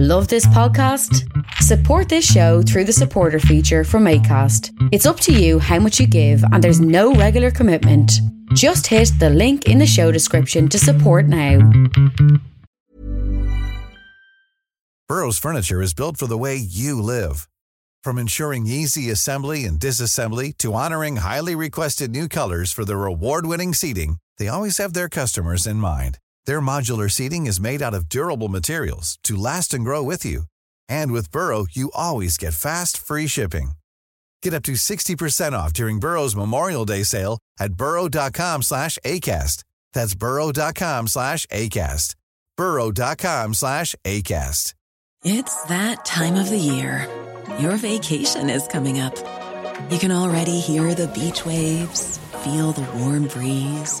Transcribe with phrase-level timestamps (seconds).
[0.00, 1.28] Love this podcast?
[1.54, 4.70] Support this show through the supporter feature from ACAST.
[4.92, 8.12] It's up to you how much you give, and there's no regular commitment.
[8.54, 11.58] Just hit the link in the show description to support now.
[15.08, 17.48] Burrow's furniture is built for the way you live.
[18.04, 23.46] From ensuring easy assembly and disassembly to honoring highly requested new colors for their award
[23.46, 26.18] winning seating, they always have their customers in mind.
[26.48, 30.44] Their modular seating is made out of durable materials to last and grow with you.
[30.88, 33.72] And with Burrow, you always get fast, free shipping.
[34.42, 39.62] Get up to 60% off during Burrow's Memorial Day sale at burrow.com slash ACAST.
[39.92, 42.14] That's burrow.com slash ACAST.
[42.56, 44.72] burrow.com slash ACAST.
[45.24, 47.06] It's that time of the year.
[47.58, 49.14] Your vacation is coming up.
[49.90, 54.00] You can already hear the beach waves, feel the warm breeze,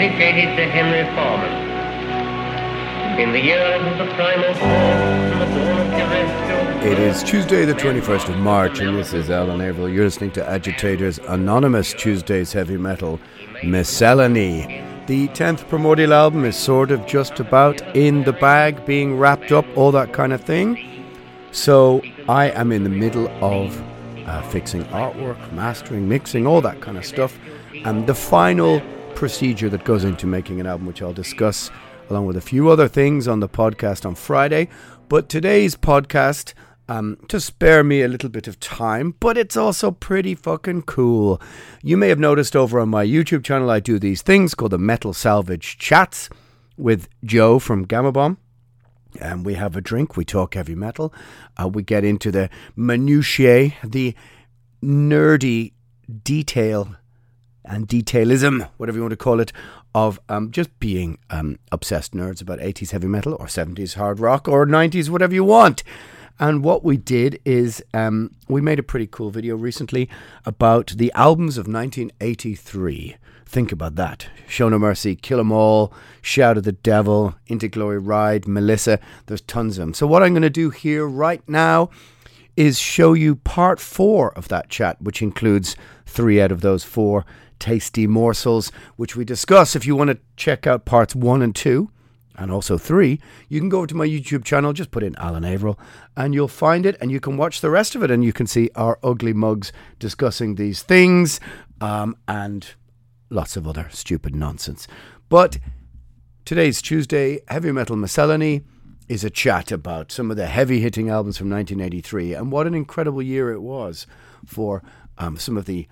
[0.00, 1.52] dedicated to Henry Foreman.
[3.20, 4.48] In the years of the primal.
[6.82, 9.90] It is Tuesday, the 21st of March, and this is Alan Averill.
[9.90, 13.20] You're listening to Agitators Anonymous Tuesday's Heavy Metal
[13.62, 14.82] Miscellany.
[15.06, 19.66] The 10th Primordial album is sort of just about in the bag, being wrapped up,
[19.76, 21.04] all that kind of thing.
[21.52, 23.78] So I am in the middle of
[24.26, 27.38] uh, fixing artwork, mastering, mixing, all that kind of stuff.
[27.84, 28.80] And the final
[29.14, 31.70] procedure that goes into making an album, which I'll discuss
[32.08, 34.68] along with a few other things on the podcast on Friday.
[35.08, 36.54] But today's podcast,
[36.88, 41.40] um, to spare me a little bit of time, but it's also pretty fucking cool.
[41.82, 44.78] You may have noticed over on my YouTube channel, I do these things called the
[44.78, 46.28] Metal Salvage Chats
[46.76, 48.38] with Joe from Gama Bomb.
[49.20, 51.12] And we have a drink, we talk heavy metal,
[51.60, 54.14] uh, we get into the minutiae, the
[54.82, 55.72] nerdy
[56.24, 56.96] detail
[57.70, 59.52] and detailism, whatever you want to call it,
[59.94, 64.48] of um, just being um, obsessed nerds about 80s heavy metal or 70s hard rock
[64.48, 65.82] or 90s, whatever you want.
[66.38, 70.08] And what we did is um, we made a pretty cool video recently
[70.44, 73.16] about the albums of 1983.
[73.46, 74.28] Think about that.
[74.48, 75.92] Show No Mercy, Kill 'Em All,
[76.22, 79.00] Shout of the Devil, Into Glory Ride, Melissa.
[79.26, 79.94] There's tons of them.
[79.94, 81.90] So, what I'm going to do here right now
[82.56, 87.24] is show you part four of that chat, which includes three out of those four
[87.58, 89.76] tasty morsels, which we discuss.
[89.76, 91.90] If you want to check out parts one and two,
[92.36, 95.78] and also three, you can go to my YouTube channel, just put in Alan Averill,
[96.16, 98.46] and you'll find it, and you can watch the rest of it, and you can
[98.46, 101.38] see our ugly mugs discussing these things
[101.82, 102.74] um, and
[103.28, 104.88] lots of other stupid nonsense.
[105.28, 105.58] But
[106.46, 108.62] today's Tuesday, Heavy Metal Miscellany
[109.10, 112.74] is a chat about some of the heavy hitting albums from 1983 and what an
[112.74, 114.06] incredible year it was
[114.46, 114.84] for
[115.18, 115.88] um, some of the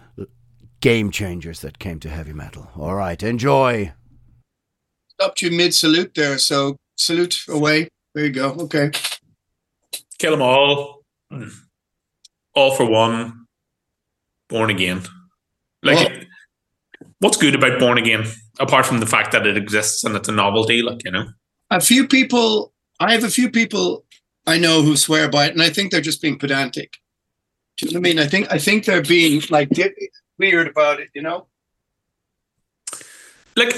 [0.80, 2.70] game changers that came to heavy metal.
[2.76, 3.92] All right, enjoy.
[5.20, 7.88] Stopped you mid salute there, so salute away.
[8.14, 8.50] There you go.
[8.52, 8.92] Okay.
[10.20, 11.02] Kill them all.
[12.54, 13.46] All for one.
[14.48, 15.02] Born again.
[15.82, 17.04] Like, Oh.
[17.18, 18.24] what's good about Born Again?
[18.60, 21.26] Apart from the fact that it exists and it's a novelty, like, you know?
[21.70, 24.04] A few people, I have a few people
[24.48, 26.96] I know who swear by it, and I think they're just being pedantic.
[27.76, 28.18] Do you know what I mean?
[28.18, 29.70] I think I think they're being like
[30.38, 31.10] weird about it.
[31.14, 31.46] You know?
[33.56, 33.74] Like,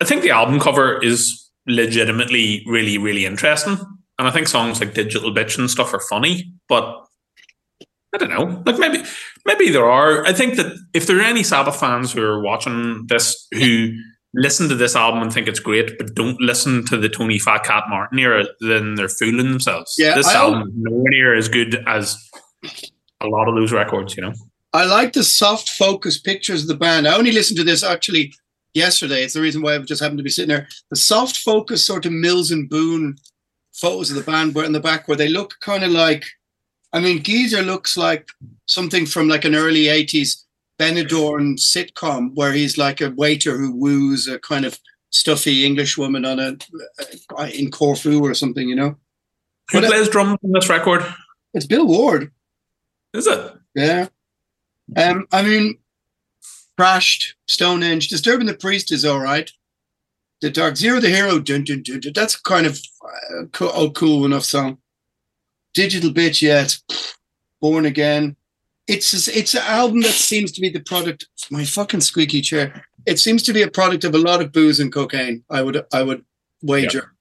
[0.00, 3.78] I think the album cover is legitimately really, really interesting.
[4.18, 7.06] And I think songs like Digital Bitch and stuff are funny, but
[8.14, 8.62] I don't know.
[8.66, 9.02] Like maybe
[9.46, 10.24] maybe there are.
[10.26, 13.94] I think that if there are any Sabbath fans who are watching this who
[14.34, 17.64] listen to this album and think it's great, but don't listen to the Tony Fat
[17.64, 19.94] Cat Martin era, then they're fooling themselves.
[19.96, 22.30] Yeah, this I album is nowhere near as good as
[23.20, 24.34] a lot of those records, you know.
[24.72, 27.06] I like the soft focus pictures of the band.
[27.06, 28.34] I only listened to this actually
[28.74, 29.22] yesterday.
[29.22, 30.68] It's the reason why I just happened to be sitting there.
[30.90, 33.16] The soft focus sort of Mills and Boon
[33.72, 36.24] photos of the band were in the back where they look kind of like
[36.94, 38.28] I mean, Geezer looks like
[38.68, 40.43] something from like an early 80s
[40.78, 44.78] Benidorm sitcom where he's like a waiter who woos a kind of
[45.10, 46.56] stuffy English woman on a
[47.38, 48.96] uh, in Corfu or something, you know.
[49.70, 51.04] Who But, uh, plays drums on this record?
[51.54, 52.32] It's Bill Ward.
[53.12, 53.52] Is it?
[53.76, 54.08] Yeah.
[54.96, 55.78] Um, I mean,
[56.78, 59.50] Trashed, Stonehenge, disturbing the priest is all right.
[60.40, 61.38] the Dark Zero, the hero.
[61.38, 64.78] Dun, dun, dun, dun, that's kind of uh, cool, oh, cool enough song.
[65.72, 66.78] Digital bitch, yet
[67.60, 68.36] born again.
[68.86, 71.26] It's it's an album that seems to be the product.
[71.50, 72.84] My fucking squeaky chair.
[73.06, 75.42] It seems to be a product of a lot of booze and cocaine.
[75.50, 76.24] I would I would
[76.62, 77.14] wager.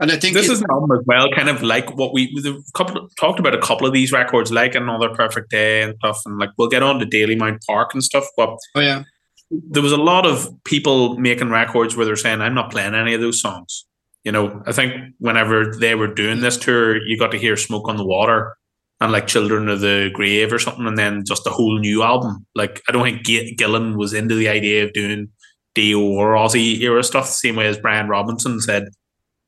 [0.00, 2.62] And I think this is an album as well, kind of like what we we
[2.74, 6.38] couple, talked about a couple of these records, like Another Perfect Day and stuff, and
[6.38, 8.24] like we'll get on to Dalymount Park and stuff.
[8.36, 9.02] But oh yeah,
[9.50, 13.12] there was a lot of people making records where they're saying, "I'm not playing any
[13.14, 13.86] of those songs."
[14.22, 17.88] You know, I think whenever they were doing this tour, you got to hear "Smoke
[17.88, 18.56] on the Water"
[19.00, 22.46] and like "Children of the Grave" or something, and then just a whole new album.
[22.54, 25.28] Like I don't think G- Gillan was into the idea of doing
[25.74, 28.88] Dio or Ozzy era stuff the same way as Brian Robertson said.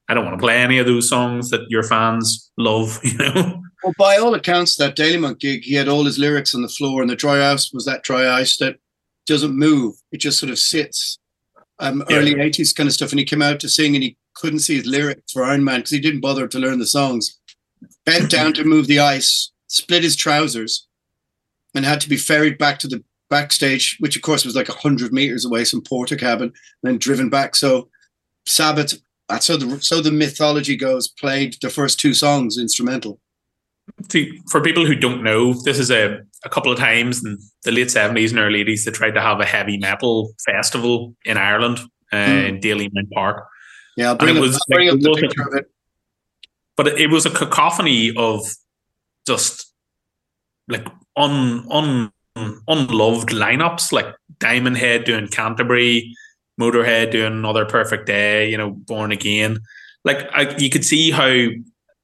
[0.09, 3.63] I don't want to play any of those songs that your fans love, you know.
[3.85, 7.01] Well, by all accounts, that Dalymount gig, he had all his lyrics on the floor,
[7.01, 8.77] and the dry ice was that dry ice that
[9.27, 11.19] doesn't move; it just sort of sits.
[11.79, 12.17] Um, Yeah.
[12.19, 14.77] Early '80s kind of stuff, and he came out to sing, and he couldn't see
[14.77, 17.39] his lyrics for Iron Man because he didn't bother to learn the songs.
[18.07, 20.87] Bent down to move the ice, split his trousers,
[21.75, 25.13] and had to be ferried back to the backstage, which of course was like hundred
[25.13, 26.53] meters away, some porter cabin, and
[26.83, 27.55] then driven back.
[27.55, 27.89] So
[28.47, 28.95] Sabbath,
[29.41, 33.21] so the so the mythology goes, played the first two songs instrumental.
[34.11, 37.73] See, for people who don't know, this is a, a couple of times in the
[37.73, 41.79] late 70s and early 80s, they tried to have a heavy metal festival in Ireland,
[42.13, 42.33] uh, Hmm.
[42.47, 43.45] in Dalymount Park.
[43.97, 45.67] Yeah, I'll bring, up, was I'll bring like- up the picture of it.
[46.81, 48.41] But it was a cacophony of
[49.27, 49.71] just
[50.67, 52.11] like un un
[52.67, 54.07] unloved lineups, like
[54.39, 56.15] Diamond Head doing Canterbury,
[56.59, 59.59] Motorhead doing Another Perfect Day, you know, Born Again.
[60.05, 61.49] Like I, you could see how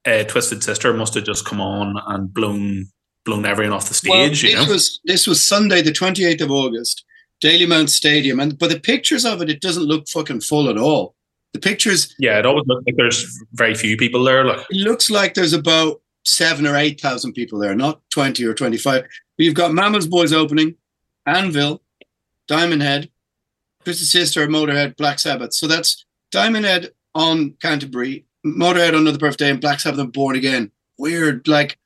[0.05, 2.85] uh, Twisted Sister must have just come on and blown
[3.25, 4.43] blown everyone off the Well, stage.
[4.43, 7.03] you know, was this was Sunday, the twenty eighth of August,
[7.43, 11.15] Dalymount Stadium, and but the pictures of it, it doesn't look fucking full at all.
[11.57, 14.45] The pictures, yeah, it always looks like there's very few people there.
[14.45, 18.53] Like it looks like there's about seven or eight thousand people there, not twenty or
[18.53, 19.01] twenty five.
[19.01, 20.75] But you've got Mama's Boys opening,
[21.25, 21.81] Anvil,
[22.47, 23.09] Diamond Head,
[23.83, 25.55] Twisted Sister, Motorhead, Black Sabbath.
[25.55, 30.11] So that's Diamond Head on Canterbury, Motorhead on Another Perfect Day, and Black Sabbath on
[30.11, 30.69] Born Again.
[30.99, 31.79] Weird, like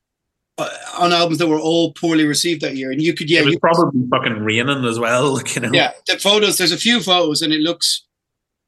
[0.58, 3.46] uh, on albums that were all poorly received that year, and you could yeah, it
[3.46, 5.40] was you probably fucking raining as well.
[5.54, 6.58] You know, yeah, the photos.
[6.58, 8.04] There's a few photos, and it looks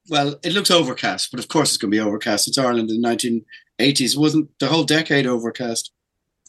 [0.08, 0.36] well.
[0.42, 2.48] It looks overcast, but of course it's going to be overcast.
[2.48, 4.14] It's Ireland in the 1980s.
[4.14, 5.92] It wasn't the whole decade overcast.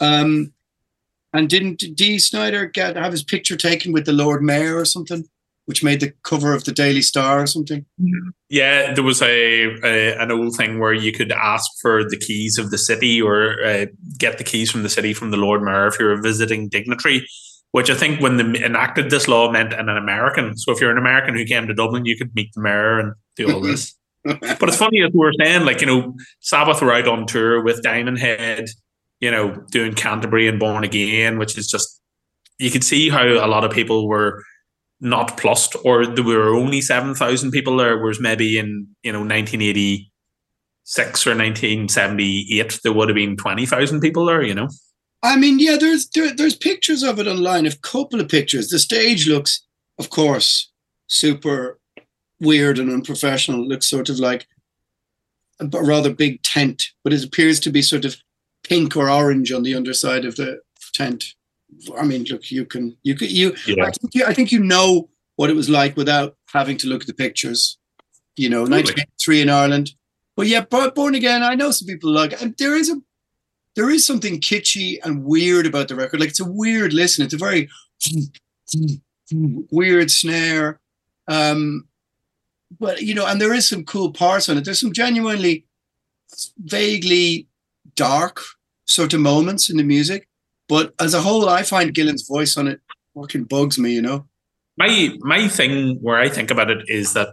[0.01, 0.53] Um,
[1.33, 5.27] and didn't Dee Snider get have his picture taken with the Lord Mayor or something,
[5.65, 7.85] which made the cover of the Daily Star or something?
[8.49, 12.57] Yeah, there was a, a an old thing where you could ask for the keys
[12.57, 13.85] of the city or uh,
[14.17, 17.27] get the keys from the city from the Lord Mayor if you're a visiting dignitary.
[17.71, 20.55] Which I think when they enacted this law meant an American.
[20.55, 23.13] So if you're an American who came to Dublin, you could meet the mayor and
[23.35, 23.95] do all this.
[24.23, 27.63] but it's funny as we were saying, like you know, Sabbath were out on tour
[27.63, 28.65] with Diamond Head,
[29.19, 32.01] you know, doing Canterbury and Born Again, which is just
[32.57, 34.43] you could see how a lot of people were
[34.99, 39.23] not plussed, or there were only seven thousand people there, whereas maybe in you know
[39.23, 40.11] nineteen eighty
[40.83, 44.41] six or nineteen seventy eight there would have been twenty thousand people there.
[44.41, 44.69] You know,
[45.21, 47.65] I mean, yeah, there's there, there's pictures of it online.
[47.65, 48.69] A couple of pictures.
[48.69, 49.65] The stage looks,
[49.99, 50.71] of course,
[51.07, 51.79] super
[52.39, 53.63] weird and unprofessional.
[53.63, 54.47] It looks sort of like
[55.59, 58.17] a rather big tent, but it appears to be sort of
[58.63, 60.59] pink or orange on the underside of the
[60.93, 61.23] tent.
[61.97, 63.55] I mean, look, you can you can you.
[63.65, 63.85] Yeah.
[63.85, 67.01] I think you, I think you know what it was like without having to look
[67.01, 67.77] at the pictures.
[68.35, 68.83] You know, Totally.
[68.83, 69.91] 1983 in Ireland.
[70.35, 71.43] But yeah, Born Again.
[71.43, 72.41] I know some people like.
[72.41, 72.95] And there is a
[73.75, 76.19] there is something kitschy and weird about the record.
[76.19, 77.25] Like it's a weird listen.
[77.25, 77.69] It's a very
[79.71, 80.79] weird snare.
[81.27, 81.87] Um,
[82.79, 84.65] but you know, and there is some cool parts on it.
[84.65, 85.65] There's some genuinely
[86.57, 87.47] vaguely
[87.95, 88.41] dark
[88.85, 90.27] sort of moments in the music.
[90.67, 92.81] But as a whole, I find Gillan's voice on it
[93.15, 94.25] fucking bugs me, you know.
[94.77, 97.29] my my thing where I think about it is that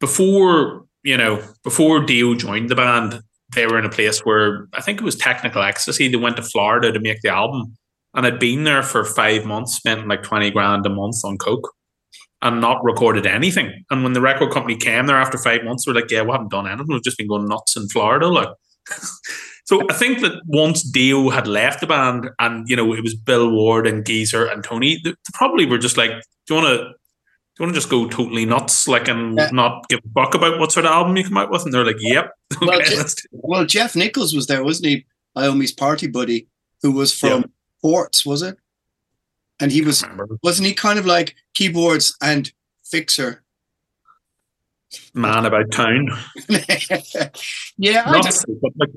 [0.00, 3.20] before you know before Dio joined the band,
[3.54, 6.08] they were in a place where I think it was Technical Ecstasy.
[6.08, 7.76] They went to Florida to make the album,
[8.14, 11.72] and had been there for five months, spent like twenty grand a month on coke,
[12.42, 13.84] and not recorded anything.
[13.90, 16.50] And when the record company came there after five months, we're like, "Yeah, we haven't
[16.50, 16.86] done anything.
[16.88, 18.48] We've just been going nuts in Florida." Like,
[19.64, 23.14] so I think that once Dio had left the band, and you know it was
[23.14, 26.10] Bill Ward and Geezer and Tony, they probably were just like,
[26.46, 26.84] "Do you want to?"
[27.56, 29.50] Do you want to just go totally nuts, like, and Yeah.
[29.52, 31.64] not give a fuck about what sort of album you come out with?
[31.64, 34.62] And they're like, "Yep, okay, Well, ju- let's do it." Well, Geoff Nicholls was there,
[34.62, 35.06] wasn't he?
[35.34, 36.46] Iommi's party buddy,
[36.82, 37.46] who was from Yeah.
[37.82, 38.56] Ports, was it?
[39.60, 40.04] And he was
[40.42, 42.52] wasn't he kind of like keyboards and
[42.84, 43.42] fixer?
[45.14, 46.08] man about town.
[47.76, 48.90] yeah, I Not just, like,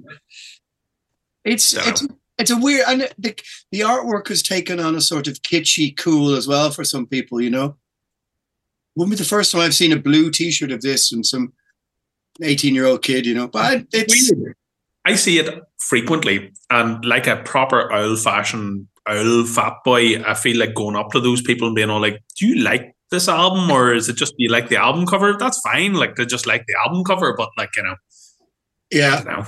[1.44, 1.90] it's Dunno.
[1.90, 3.36] it's it's a weird and the
[3.72, 7.42] the artwork has taken on a sort of kitschy cool as well for some people.
[7.42, 7.76] You know,
[8.96, 11.54] wouldn't be the first time I've seen a blue T-shirt of this and some
[12.42, 13.26] eighteen year old kid.
[13.26, 14.56] You know, but it's weird.
[15.04, 20.58] I see it frequently, and like a proper old fashioned old fat boy, I feel
[20.58, 23.70] like going up to those people and being all like, "Do you like this album,
[23.72, 25.94] or is it just you like the album cover?" That's fine.
[25.94, 27.96] Like they just like the album cover, but like you know,
[28.92, 29.16] yeah.
[29.18, 29.46] don't know.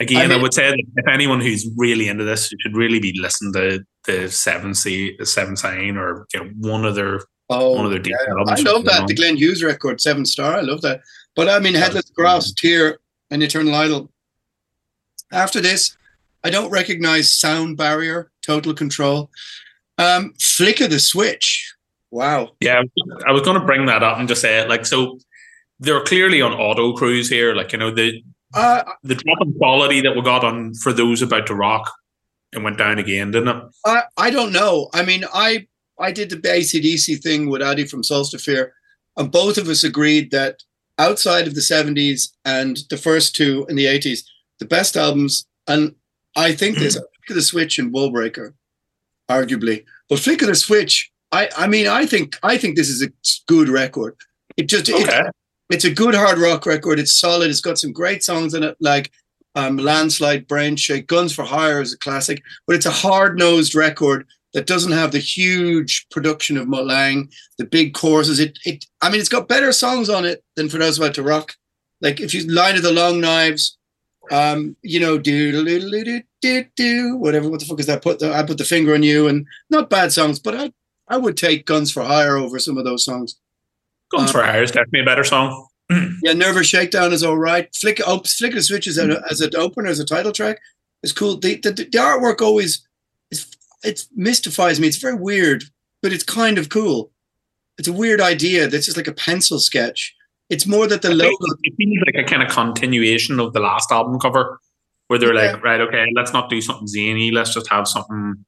[0.00, 2.98] Again, I, mean- would say that if anyone who's really into this, you should really
[2.98, 7.20] be listening to the Seven C, Seven Sign, or you know, one of their
[7.50, 8.32] Oh, one of their deep yeah.
[8.32, 8.60] albums.
[8.60, 10.54] I love you that the Glenn Hughes record, Seven Star.
[10.54, 11.02] I love that.
[11.36, 12.98] But I mean, Headless Cross, Tyr,
[13.30, 14.10] and Eternal Idol.
[15.30, 15.96] After this,
[16.44, 19.30] I don't recognize Sound Barrier, Total Control,
[19.98, 21.74] um, Flick of the Switch.
[22.10, 22.50] Wow.
[22.60, 22.82] Yeah,
[23.26, 24.68] I was going to bring that up and just say it.
[24.68, 25.18] Like, so
[25.80, 27.54] they're clearly on auto cruise here.
[27.54, 28.22] Like, you know, the
[28.54, 31.90] Uh, the drop in quality that we got on for those about to rock,
[32.52, 33.64] and went down again, didn't it?
[33.84, 34.88] I, I don't know.
[34.94, 35.66] I mean, I
[35.98, 38.70] I did the ACDC thing with Addy from Solstafir,
[39.16, 40.62] and both of us agreed that
[40.98, 44.20] outside of the 70s and the first two in the 80s,
[44.60, 45.96] the best albums, and
[46.36, 48.54] I think there's Flick of the Switch and Wallbreaker,
[49.30, 49.84] arguably.
[50.08, 53.10] But Flick of the Switch, I, I mean, I think I think this is a
[53.46, 54.16] good record.
[54.56, 55.22] It just it- Okay.
[55.70, 56.98] it's a good hard rock record.
[56.98, 57.50] It's solid.
[57.50, 59.10] It's got some great songs in it, like
[59.56, 63.74] um, Landslide, Brain Shake, Guns for Hire is a classic, but it's a hard nosed
[63.74, 68.38] record that doesn't have the huge production of Mutt Lange, the big choruses.
[68.38, 71.22] It, it, I mean, it's got better songs on it than For Those About to
[71.24, 71.54] Rock.
[72.00, 73.76] Like if you line of the Long Knives,
[74.30, 77.48] um, you know, do do do do do do whatever.
[77.48, 78.02] What the fuck is that?
[78.02, 80.72] Put the I put the finger on you, and not bad songs, but I
[81.08, 83.36] I would take Guns for Hire over some of those songs.
[84.10, 85.68] Guns Uh, for Hire is definitely a better song.
[86.22, 87.68] Yeah, Nervous Shakedown is all right.
[87.74, 90.58] Flick, oh, Flick the Switch as, a, as an opener, as a title track,
[91.02, 91.36] is cool.
[91.36, 92.86] The, the, the artwork always
[93.30, 93.46] is
[93.82, 94.88] it mystifies me.
[94.88, 95.64] It's very weird,
[96.02, 97.10] but it's kind of cool.
[97.76, 98.66] It's a weird idea.
[98.66, 100.14] That's just like a pencil sketch.
[100.50, 101.36] It's more that the It logo.
[101.76, 104.58] feels like a kind of continuation of the last album cover,
[105.08, 105.52] where they're Yeah.
[105.52, 108.44] like, right, okay, let's not do something zany, let's just have something.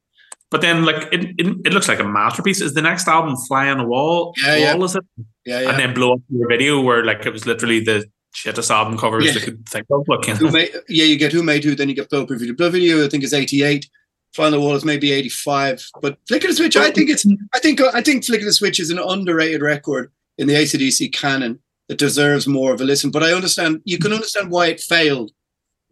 [0.50, 2.60] But then, like, it, it, it looks like a masterpiece.
[2.60, 4.32] Is the next album Fly on the Wall?
[4.44, 4.74] Yeah, yeah.
[4.74, 5.04] Wall, is it?
[5.44, 8.96] Yeah, And then blow up your video where, like, it was literally the shittest album
[8.96, 9.32] covers Yeah.
[9.32, 10.04] they could think of.
[10.06, 10.52] Look, you Who know.
[10.52, 12.54] made, yeah, you get Who Made Who, then you get Blow Up Video.
[12.54, 13.88] Blow Video, I think, is 88.
[14.34, 15.84] Fly on the Wall is maybe 85.
[16.00, 18.52] But Flick of the Switch, I think it's, I think, I think Flick of the
[18.52, 23.10] Switch is an underrated record in the ACDC canon that deserves more of a listen.
[23.10, 24.14] But I understand, you can mm.
[24.14, 25.30] understand why it failed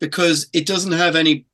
[0.01, 1.47] because it doesn't have any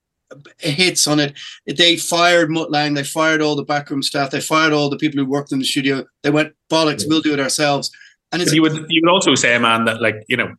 [0.59, 1.38] hits on it.
[1.66, 5.18] They fired Mutt Lange, they fired all the backroom staff, they fired all the people
[5.18, 6.04] who worked in the studio.
[6.23, 7.90] They went, bollocks, we'll do it ourselves.
[8.32, 10.54] And it's you would you would also say, man, that like you know,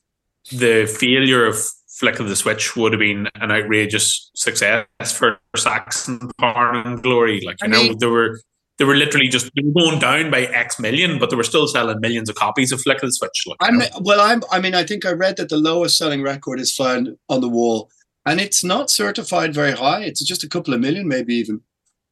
[0.52, 1.58] the failure of
[1.88, 7.42] Flick of the Switch would have been an outrageous success for Saxon Power and Glory.
[7.46, 8.42] Like you I know, mean- they were
[8.82, 11.68] they were literally just they were going down by X million, but they were still
[11.68, 13.44] selling millions of copies of Flick of the Switch.
[13.46, 13.86] Like, I'm know.
[14.02, 14.20] well.
[14.20, 14.42] I'm.
[14.52, 17.48] I mean, I think I read that the lowest selling record is found on the
[17.48, 17.92] wall,
[18.26, 20.02] and it's not certified very high.
[20.02, 21.62] It's just a couple of million, maybe even.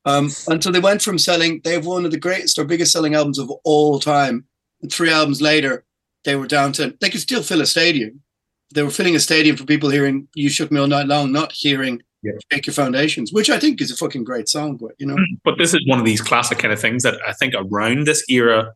[0.06, 3.16] Um, until they went from selling, they have one of the greatest or biggest selling
[3.16, 4.46] albums of all time.
[4.84, 5.86] And three albums later,
[6.24, 8.22] they were down to they could still fill a stadium.
[8.76, 11.52] They were filling a stadium for people hearing "You Shook Me All Night Long," not
[11.52, 12.34] hearing Yeah.
[12.52, 14.78] "Shake Your Foundations," which I think is a fucking great song.
[14.78, 15.36] But you know, hmm.
[15.44, 18.24] but this is one of these classic kind of things that I think around this
[18.30, 18.74] era,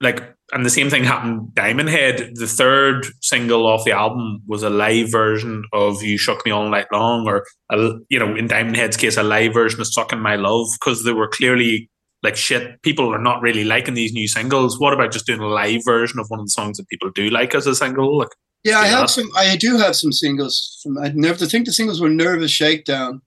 [0.00, 0.22] like,
[0.52, 1.54] and the same thing happened.
[1.54, 6.46] Diamond Head, the third single off the album, was a live version of "You Shook
[6.46, 9.80] Me All Night Long," or a, you know, in Diamond Head's case, a live version
[9.80, 11.90] of "Sucking My Love," because they were clearly
[12.22, 12.80] like shit.
[12.82, 14.78] People are not really liking these new singles.
[14.78, 17.30] What about just doing a live version of one of the songs that people do
[17.30, 18.18] like as a single?
[18.18, 18.28] Like,
[18.64, 19.30] Yeah, I have some.
[19.36, 20.80] I do have some singles.
[20.82, 23.22] From, I never think the singles were "Nervous Shakedown"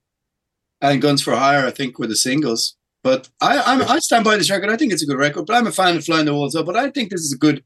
[0.80, 2.76] and "Guns for Hire." I think were the singles.
[3.02, 4.70] But I, I'm, I stand by this record.
[4.70, 5.46] I think it's a good record.
[5.46, 7.38] But I'm a fan of "Flying the Walls Up." But I think this is a
[7.38, 7.64] good.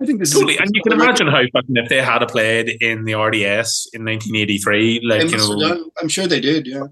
[0.00, 2.22] I think this totally, is a, and you can imagine how fucking if they had
[2.22, 5.58] a played in the RDS in 1983, like you know.
[5.58, 5.90] done.
[6.00, 6.66] I'm sure they did.
[6.66, 6.84] Yeah.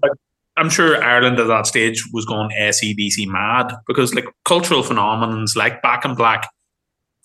[0.57, 5.81] I'm sure Ireland at that stage was going ACDC mad because like cultural phenomenons like
[5.83, 6.49] Back in Black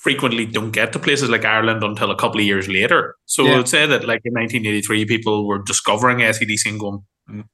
[0.02, 3.14] frequently don't get to places like Ireland until a couple of years later.
[3.26, 3.52] So Yeah.
[3.52, 7.04] I would say that like in 1983, people were discovering ACDC and going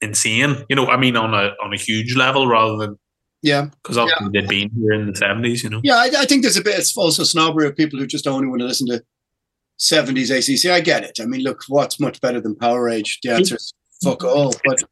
[0.01, 0.65] insane.
[0.71, 2.99] You know, I mean on a on a huge level rather than
[3.43, 3.67] Yeah.
[3.83, 5.63] because obviously they'd been here in the 70s.
[5.63, 5.97] You know, Yeah.
[5.97, 6.79] I, I think there's a bit.
[6.79, 9.03] It's also snobbery of people who just only want to listen to
[9.79, 10.71] 70s ACC.
[10.73, 11.19] I get it.
[11.21, 13.19] I mean, look, what's much better than Powerage?
[13.23, 14.55] The answer is fuck all.
[14.65, 14.83] But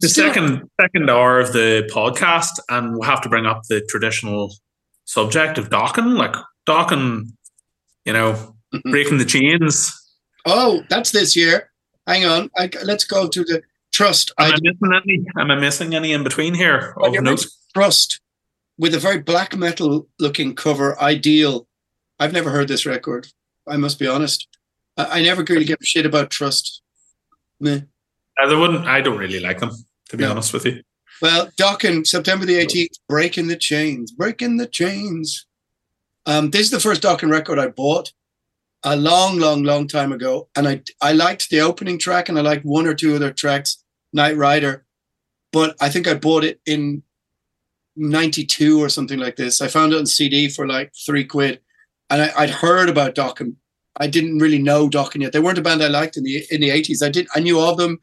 [0.00, 4.52] the second second hour of the podcast, and we'll have to bring up the traditional
[5.04, 6.16] subject of Dokken.
[6.16, 6.34] Like
[6.66, 7.32] Dokken,
[8.04, 8.90] you know, mm-hmm.
[8.90, 9.92] Breaking the chains.
[10.46, 11.70] Oh, that's this year.
[12.06, 12.50] Hang on.
[12.56, 14.32] I, let's go to the trust.
[14.38, 15.26] Am I, I missing any?
[15.38, 16.94] Am I missing any in between here?
[16.96, 17.46] Of you're note?
[17.74, 18.20] trust
[18.78, 21.00] with a very black metal looking cover.
[21.00, 21.66] Ideal.
[22.18, 23.28] I've never heard this record.
[23.68, 24.48] I must be honest.
[24.96, 26.82] I, I never really give a shit about trust.
[27.60, 27.80] Meh.
[28.48, 28.86] They wouldn't.
[28.86, 29.70] I don't really like them,
[30.08, 30.30] to be No.
[30.32, 30.82] honest with you.
[31.20, 35.46] Well, Dokken, September the 18th, Breaking the Chains, Breaking the Chains.
[36.26, 38.12] Um, this is the first Dokken record I bought
[38.84, 40.48] a long, long, long time ago.
[40.56, 43.82] And I, I liked the opening track and I liked one or two other tracks,
[44.12, 44.84] Night Rider.
[45.52, 47.02] But I think I bought it in
[47.96, 49.60] 92 or something like this.
[49.60, 51.60] I found it on CD for like three quid.
[52.10, 53.56] And I, I'd heard about Dokken.
[53.98, 55.32] I didn't really know Dokken yet.
[55.32, 57.04] They weren't a band I liked in the in the 80s.
[57.04, 57.98] I did I knew of them.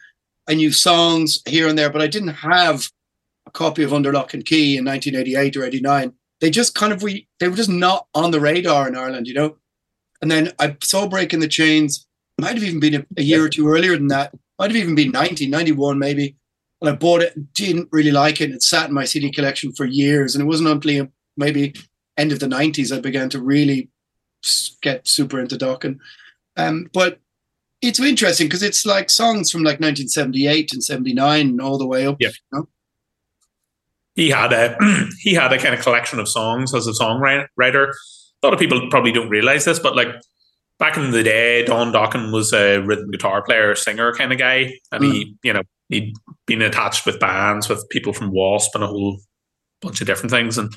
[0.47, 2.89] I knew songs here and there, but I didn't have
[3.45, 6.13] a copy of Under Lock and Key in 1988 or 89.
[6.41, 9.33] They just kind of we they were just not on the radar in Ireland, you
[9.33, 9.57] know.
[10.21, 12.05] And then I saw Breaking the Chains.
[12.39, 14.33] Might have even been a, a year or two earlier than that.
[14.57, 16.35] Might have even been 1991 maybe.
[16.81, 17.53] And I bought it.
[17.53, 18.51] Didn't really like it.
[18.51, 20.35] It sat in my CD collection for years.
[20.35, 21.73] And it wasn't until maybe
[22.17, 23.89] end of the 90s I began to really
[24.81, 25.99] get super into Dokken.
[26.55, 27.19] Um, but
[27.81, 32.05] it's interesting because it's like songs from like 1978 and 79 and all the way
[32.05, 32.17] up.
[32.19, 32.33] Yep.
[32.33, 32.67] you know?
[34.19, 34.75] He had a
[35.19, 37.47] he had a kind of collection of songs as a songwriter.
[37.57, 40.09] A lot of people probably don't realize this, but like
[40.77, 44.73] back in the day, Don Dokken was a rhythm guitar player, singer kind of guy,
[44.91, 46.13] and he, you know, he'd
[46.45, 49.19] been attached with bands with people from Wasp and a whole
[49.81, 50.57] bunch of different things.
[50.57, 50.73] And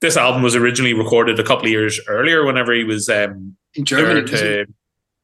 [0.00, 3.84] this album was originally recorded a couple of years earlier, whenever he was um, In
[3.84, 4.26] Germany.
[4.26, 4.66] to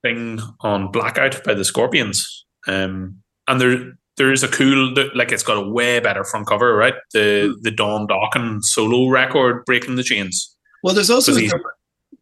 [0.05, 2.45] sing on Blackout by the Scorpions.
[2.67, 6.77] Um, and there there is a cool like it's got a way better front cover,
[6.77, 6.95] right?
[7.13, 7.63] The Hmm.
[7.63, 10.57] the Don Dokken solo record, Breaking the Chains.
[10.83, 11.53] Well, there's also he's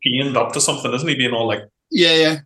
[0.03, 1.15] pinned up to something, isn't he?
[1.15, 2.39] Being all like yeah, yeah.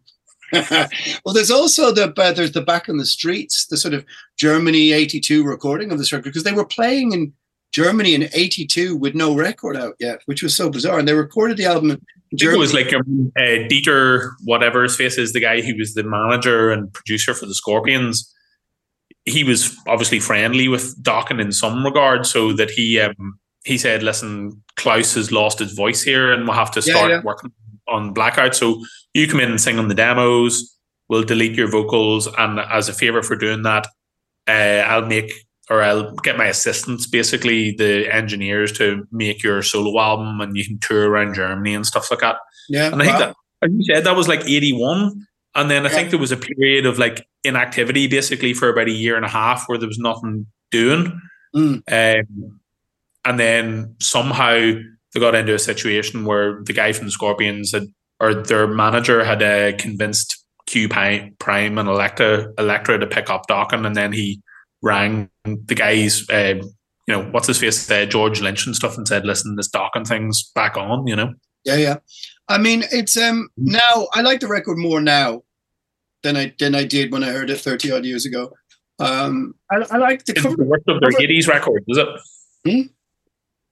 [1.25, 4.05] well, there's also the uh, there's the back in the streets, the sort of
[4.39, 7.33] Germany '82 recording of this record because they were playing in
[7.73, 10.99] Germany in '82 with no record out yet, which was so bizarre.
[10.99, 12.01] And they recorded the album in
[12.37, 12.59] Germany.
[12.59, 16.05] it was like um, uh, Dieter, whatever his face is, the guy who was the
[16.05, 18.33] manager and producer for the Scorpions.
[19.27, 24.03] He was obviously friendly with Dokken in some regard, so that he um, he said,
[24.03, 27.23] "Listen, Klaus has lost his voice here, and we'll have to start yeah.
[27.23, 27.51] working
[27.89, 28.55] on Blackout.
[28.55, 28.83] So
[29.15, 30.73] you come in and sing on the demos.
[31.09, 33.87] We'll delete your vocals, and as a favor for doing that,
[34.49, 35.33] uh, I'll make
[35.69, 40.65] or I'll get my assistants, basically the engineers, to make your solo album, and you
[40.65, 42.37] can tour around Germany and stuff like that."
[42.69, 45.27] yeah, And I think that, as you said, that was like 81.
[45.57, 48.93] And then I think there was a period of like inactivity basically for about a
[48.93, 51.19] year and a half where there was nothing doing.
[51.55, 51.83] Mm.
[51.91, 52.61] Um,
[53.25, 54.75] and then somehow
[55.15, 57.87] they got into a situation where the guy from the Scorpions had,
[58.21, 61.35] or their manager had uh, convinced Q Prime
[61.79, 63.87] and Elektra, Elektra to pick up Dokken.
[63.87, 64.43] And then he
[64.83, 66.55] rang the guys, uh,
[67.09, 70.07] you know, what's his face, uh, George Lynch and stuff, and said, listen, this Dokken
[70.07, 71.33] thing's back on, you know?
[71.65, 71.97] Yeah, yeah.
[72.49, 75.43] I mean, it's um now I like the record more now
[76.27, 78.53] than I than I did when I heard it thirty odd years ago.
[78.99, 80.57] Um, I, I like the Is cover.
[80.57, 82.09] the worst of their cover- 80s records, is it?
[82.67, 82.83] Hmm?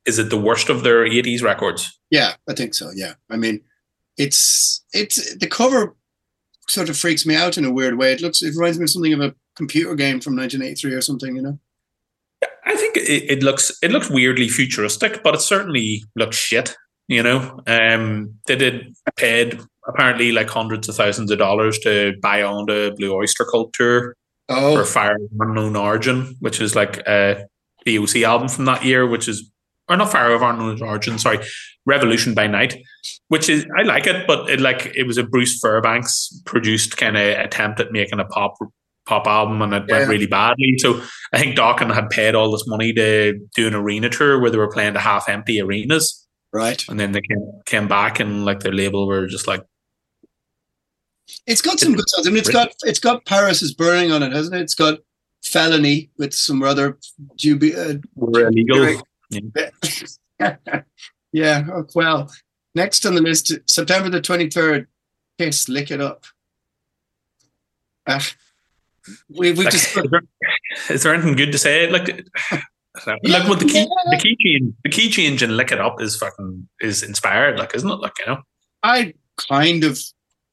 [0.06, 1.98] Is it the worst of their 80s records?
[2.10, 2.90] Yeah, I think so.
[2.94, 3.60] Yeah, I mean,
[4.18, 5.96] it's it's the cover
[6.68, 8.12] sort of freaks me out in a weird way.
[8.12, 11.36] It looks it reminds me of something of a computer game from 1983 or something.
[11.36, 11.58] You know?
[12.66, 16.76] I think it, it looks it looks weirdly futuristic, but it certainly looks shit.
[17.08, 22.42] You know, um, they did paid apparently like hundreds of thousands of dollars to buy
[22.42, 24.14] on the Blue Oyster Cult tour
[24.48, 27.44] Oh, for Fire of Unknown Origin, which is like a
[27.86, 29.50] DOC album from that year, which is
[29.88, 31.38] or not Fire of Unknown Origin, sorry,
[31.86, 32.76] Revolution by Night,
[33.28, 36.02] which is I like it, but it like it was a Bruce Fairbairn
[36.46, 38.54] produced kind of attempt at making a pop
[39.06, 39.98] pop album, and it Yeah.
[39.98, 40.74] went really badly.
[40.78, 41.00] So
[41.32, 44.56] I think Dokken had paid all this money to do an arena tour where they
[44.58, 46.82] were playing to half empty arenas, right.
[46.88, 49.62] and then they came came back and like their label were just like
[51.46, 52.26] It's got some good songs.
[52.26, 54.62] I mean, it's got it's got Paris is burning on it, hasn't it?
[54.62, 54.98] It's got
[55.44, 59.02] Felony with some rather uh, we're illegal.
[61.32, 61.64] yeah.
[61.72, 62.30] oh, Well,
[62.74, 64.86] next on the list, September the 23rd,
[65.38, 66.24] Kiss, Lick It Up.
[68.06, 68.26] Ah,
[69.28, 69.96] we, we've Like, just.
[69.96, 70.22] is, there,
[70.90, 71.90] is there anything good to say?
[71.90, 72.06] Like,
[73.06, 74.16] like Yeah, what the key, yeah.
[74.16, 77.58] the key change, the key change in "Lick It Up" is fucking is inspired.
[77.58, 78.00] Like, isn't it?
[78.00, 78.42] Like, you know,
[78.82, 79.14] I
[79.48, 79.98] kind of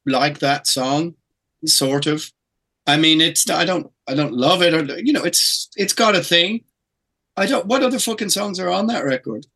[0.06, 1.14] like that song,
[1.64, 2.30] sort of.
[2.86, 6.16] I mean, it's I don't I don't love it, or you know, it's it's got
[6.16, 6.64] a thing.
[7.36, 7.66] I don't.
[7.66, 9.46] What other fucking songs are on that record?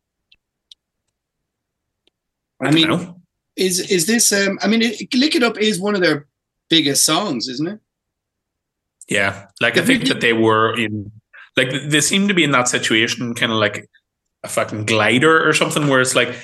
[2.61, 3.21] I mean, know.
[3.55, 4.31] is is this?
[4.31, 6.27] Um, I mean, it, "Lick It Up" is one of their
[6.69, 7.79] biggest songs, isn't it?
[9.07, 11.11] Yeah, like I think that they were in,
[11.55, 13.89] like they seem to be in that situation, kind of like
[14.43, 16.35] a fucking glider or something, where it's like,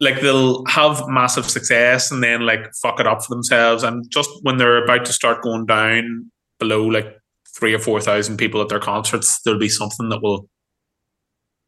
[0.00, 4.30] like they'll have massive success and then like fuck it up for themselves, and just
[4.42, 7.18] when they're about to start going down below like
[7.56, 10.48] three or four thousand people at their concerts, there'll be something that will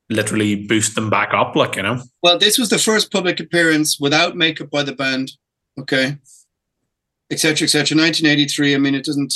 [0.08, 2.02] literally boost them back up, like you know.
[2.22, 5.32] Well, this was the first public appearance without makeup by the band.
[5.78, 6.16] Okay,
[7.30, 7.64] etc.
[7.64, 7.96] etc.
[7.96, 8.74] 1983.
[8.74, 9.34] I mean, it doesn't.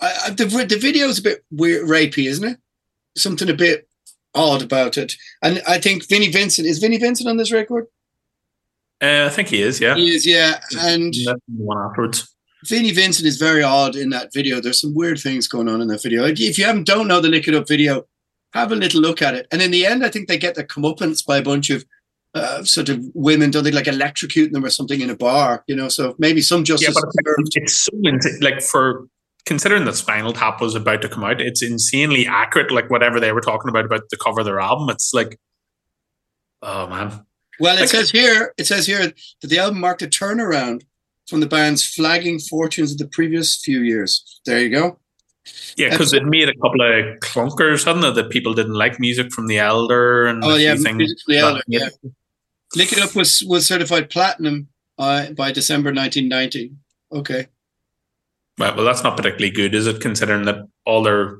[0.00, 2.58] I, I, the the video's a bit weird, rapey, isn't it?
[3.16, 3.88] Something a bit
[4.34, 5.14] odd about it.
[5.42, 7.86] And I think Vinnie Vincent is Vinnie Vincent on this record.
[9.02, 9.80] Uh, I think he is.
[9.80, 10.26] Yeah, he is.
[10.26, 12.28] Yeah, and the one afterwards.
[12.64, 14.60] Vinnie Vincent is very odd in that video.
[14.60, 16.24] There's some weird things going on in that video.
[16.24, 18.06] If you haven't don't know the Lick It Up video,
[18.54, 19.48] have a little look at it.
[19.50, 21.84] And in the end, I think they get their comeuppance by a bunch of
[22.34, 25.74] uh, sort of women, don't they like electrocuting them or something in a bar, you
[25.74, 25.88] know?
[25.88, 26.88] So maybe some justice.
[26.88, 27.12] Yeah, but
[27.56, 27.92] it's so
[28.40, 29.08] like for
[29.46, 32.70] considering that Spinal Tap was about to come out, it's insanely accurate.
[32.70, 35.38] Like whatever they were talking about about the cover of their album, it's like,
[36.62, 37.24] oh man.
[37.60, 40.82] Well, it Like- says here, it says here that the album marked a turnaround
[41.28, 44.40] from the band's flagging fortunes of the previous few years.
[44.46, 44.98] There you go.
[45.76, 48.14] Yeah, because it made a couple of clunkers, hadn't it?
[48.14, 51.24] That people didn't like music from the Elder and Oh yeah, things.
[51.26, 51.88] The Elder, yeah.
[52.76, 56.72] Lick It Up was was certified platinum uh, by December 1990.
[57.12, 57.48] Okay.
[58.58, 60.00] Right, well, that's not particularly good, is it?
[60.00, 61.38] Considering that all their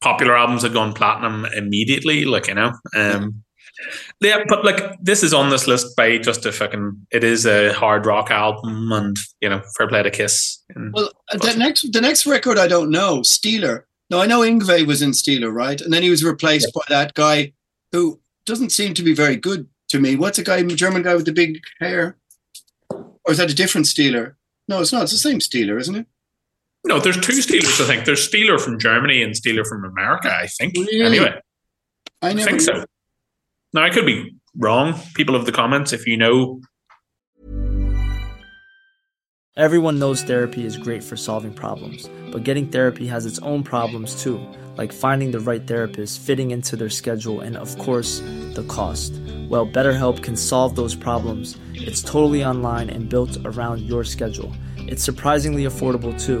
[0.00, 2.72] popular albums have gone platinum immediately, like you know.
[2.94, 3.42] Um,
[4.20, 7.06] yeah, but like this is on this list by just a fucking.
[7.10, 10.62] It is a hard rock album, and you know, fair play to Kiss.
[10.74, 13.82] And Well, uh, the next the next record I don't know, Steeler.
[14.08, 15.80] No, I know Yngwie was in Steeler, right?
[15.80, 17.52] And then he was replaced by that guy
[17.90, 20.14] who doesn't seem to be very good to me.
[20.14, 22.16] What's a guy, German guy with the big hair?
[22.88, 24.36] Or is that a different Steeler?
[24.68, 25.02] No, it's not.
[25.02, 26.06] It's the same Steeler, isn't it?
[26.86, 27.80] No, there's two Steelers.
[27.80, 30.34] I think there's Steeler from Germany and Steeler from America.
[30.34, 30.74] I think.
[30.76, 31.04] Really?
[31.04, 31.40] Anyway,
[32.22, 32.84] I I never think so.
[33.72, 34.94] Now I could be wrong.
[35.14, 36.60] People of the comments, if you know
[39.56, 44.22] Everyone knows therapy is great for solving problems, but getting therapy has its own problems
[44.22, 44.38] too,
[44.76, 48.18] like finding the right therapist, fitting into their schedule, and of course,
[48.52, 49.14] the cost.
[49.48, 51.56] Well, BetterHelp can solve those problems.
[51.72, 54.52] It's totally online and built around your schedule.
[54.76, 56.40] It's surprisingly affordable too.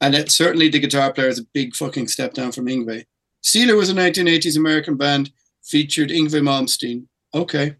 [0.00, 3.04] and it certainly the guitar player is a big fucking step down from Yngwie.
[3.44, 5.30] Steeler was a 1980s American band
[5.64, 7.06] featured Yngwie Malmsteen.
[7.34, 7.76] Okay,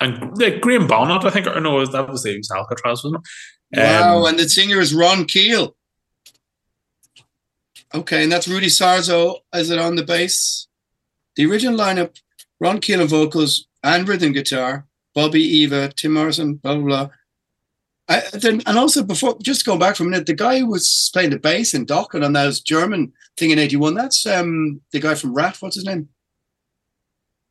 [0.00, 3.24] and like Graham Bonnet, I think, or no, that was the Alcatraz, wasn't
[3.72, 3.80] it?
[3.80, 5.76] wow, Um, and the singer is Ron Keel.
[7.94, 9.36] Okay, and that's Rudy Sarzo.
[9.54, 10.66] Is it on the bass?
[11.36, 12.18] The original lineup:
[12.60, 17.08] Ron Keel on vocals and rhythm guitar, Bobby Eva, Tim Morrison, blah blah blah.
[18.08, 21.10] I, then, and also before, just going back for a minute, the guy who was
[21.12, 23.94] playing the bass in Dokken on that German thing in '81.
[23.94, 25.56] That's um, the guy from Ratt.
[25.60, 26.08] What's his name?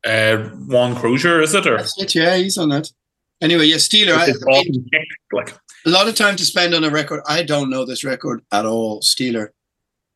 [0.06, 0.38] Uh,
[0.68, 1.68] Juan Croucier, is it?
[1.68, 2.16] Or it.
[2.16, 2.92] Yeah, he's on that.
[3.40, 4.16] Anyway, yeah, Steeler.
[4.16, 4.86] I, I mean,
[5.32, 7.22] like a lot of time to spend on a record.
[7.28, 9.02] I don't know this record at all.
[9.02, 9.50] Steeler.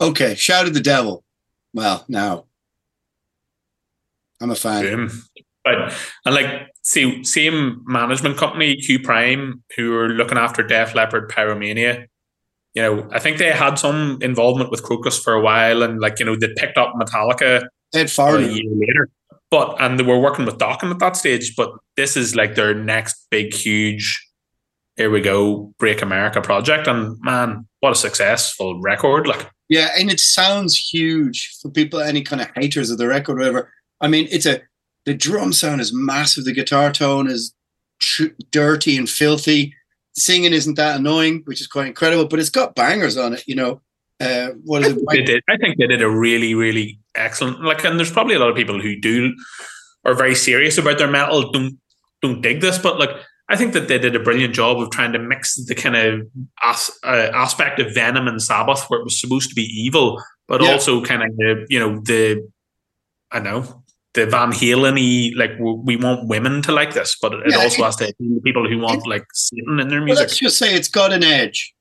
[0.01, 1.23] Okay, Shout at the Devil.
[1.73, 2.45] Well, now
[4.41, 4.83] I'm a fan.
[4.83, 5.11] boom.
[5.65, 11.29] But and like see same management company, Q Prime, who were looking after Def Leppard
[11.29, 12.05] Pyromania.
[12.75, 16.19] You know, I think they had some involvement with Krokus for a while, and like
[16.19, 19.09] you know, they picked up Metallica Ed a year later.
[19.49, 21.55] But and they were working with Dokken at that stage.
[21.55, 24.21] But this is like their next big, huge.
[24.97, 29.27] Here we go, Break America project, and man, what a successful record!
[29.27, 33.33] Like, Yeah, and it sounds huge for people, any kind of haters of the record,
[33.33, 33.73] or whatever.
[33.99, 34.61] I mean, it's a
[35.05, 36.45] the drum sound is massive.
[36.45, 37.53] The guitar tone is
[37.99, 39.73] tr- dirty and filthy.
[40.15, 42.25] Singing isn't that annoying, which is quite incredible.
[42.27, 43.43] But it's got bangers on it.
[43.47, 43.81] You know,
[44.19, 45.03] uh, what is it?
[45.09, 45.43] they did.
[45.49, 47.61] I think they did a really, really excellent.
[47.63, 49.33] Like, and there's probably a lot of people who do
[50.05, 51.51] are very serious about their metal.
[51.51, 51.77] Don't
[52.21, 53.09] don't dig this, but like,
[53.49, 56.27] I think that they did a brilliant job of trying to mix the kind of
[56.63, 60.61] as, uh, aspect of Venom and Sabbath, where it was supposed to be evil, but
[60.61, 60.71] Yeah.
[60.71, 62.49] also kind of you know the
[63.31, 63.83] I know
[64.15, 67.85] the Van Halen like we want women to like this, but it Yeah, also it-
[67.85, 70.21] has to appeal to people who want like Satan in their Well, music.
[70.23, 71.73] let's just say it's got an edge.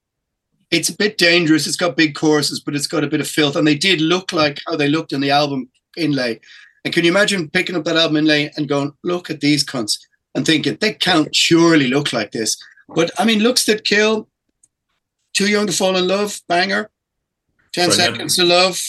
[0.71, 1.67] It's a bit dangerous.
[1.67, 3.55] It's got big choruses, but it's got a bit of filth.
[3.55, 6.41] And they did look like how they looked in the album inlay.
[6.85, 9.99] And can you imagine picking up that album inlay and going, look at these cunts
[10.35, 12.57] and thinking, they can't surely look like this.
[12.89, 14.29] But I mean, looks that kill,
[15.33, 16.91] Too Young to Fall in Love, banger,
[17.73, 18.15] 10 Brilliant.
[18.15, 18.81] Seconds to Love.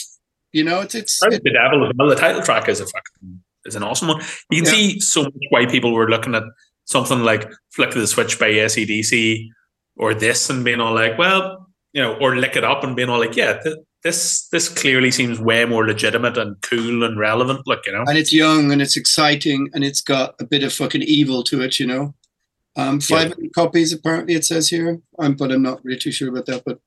[0.56, 2.08] You know, it's, it's, Right, the devil as well.
[2.08, 4.22] The title track is a fucking is an awesome one.
[4.50, 4.70] You can Yeah.
[4.78, 6.44] see so much why people were looking at
[6.86, 9.50] something like "Flick of the Switch" by ACDC
[9.96, 13.10] or this and being all like, well, you know, or "Lick It Up" and being
[13.10, 17.66] all like, yeah, th- this this clearly seems way more legitimate and cool and relevant.
[17.66, 20.72] Look, you know, and it's young and it's exciting and it's got a bit of
[20.72, 22.14] fucking evil to it, you know.
[22.76, 26.30] Um, five million copies apparently it says here, um, but I'm not really too sure
[26.30, 26.62] about that.
[26.64, 26.78] But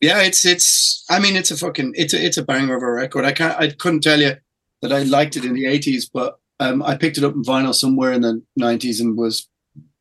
[0.00, 1.04] yeah, it's it's.
[1.10, 3.24] I mean, it's a fucking it's a it's a banger of a record.
[3.24, 4.36] I can't I couldn't tell you
[4.82, 7.74] that I liked it in the '80s, but um, I picked it up in vinyl
[7.74, 9.48] somewhere in the '90s and was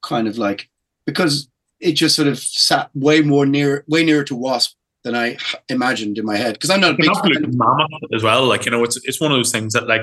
[0.04, 0.70] kind of like
[1.06, 5.38] because it just sort of sat way more near way nearer to Wasp than I
[5.70, 6.54] imagined in my head.
[6.54, 7.52] Because I'm not a big fan.
[7.58, 8.46] mammoth as well.
[8.46, 10.02] Like you know, it's it's one of those things that like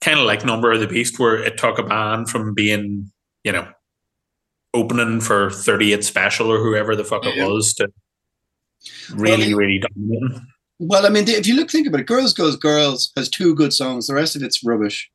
[0.00, 3.10] kind of like Number of the Beast, where it took a band from being
[3.44, 3.68] you know
[4.74, 7.46] opening for 38 Special or whoever the fuck it Yeah.
[7.46, 7.88] was to
[9.12, 10.46] really Well, really dominating.
[10.78, 12.06] Well, I mean, if you look, think about it.
[12.06, 14.06] Girls Goes Girls has two good songs.
[14.06, 15.10] The rest of it's rubbish.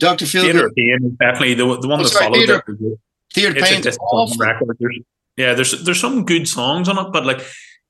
[0.00, 2.98] Theater Feelgood, of Pain is definitely the the one Oh, that sorry, followed it.
[3.34, 4.36] Theater a Pain, awful.
[4.38, 4.76] record.
[4.80, 4.98] There's,
[5.36, 7.40] yeah, there's there's some good songs on it, but like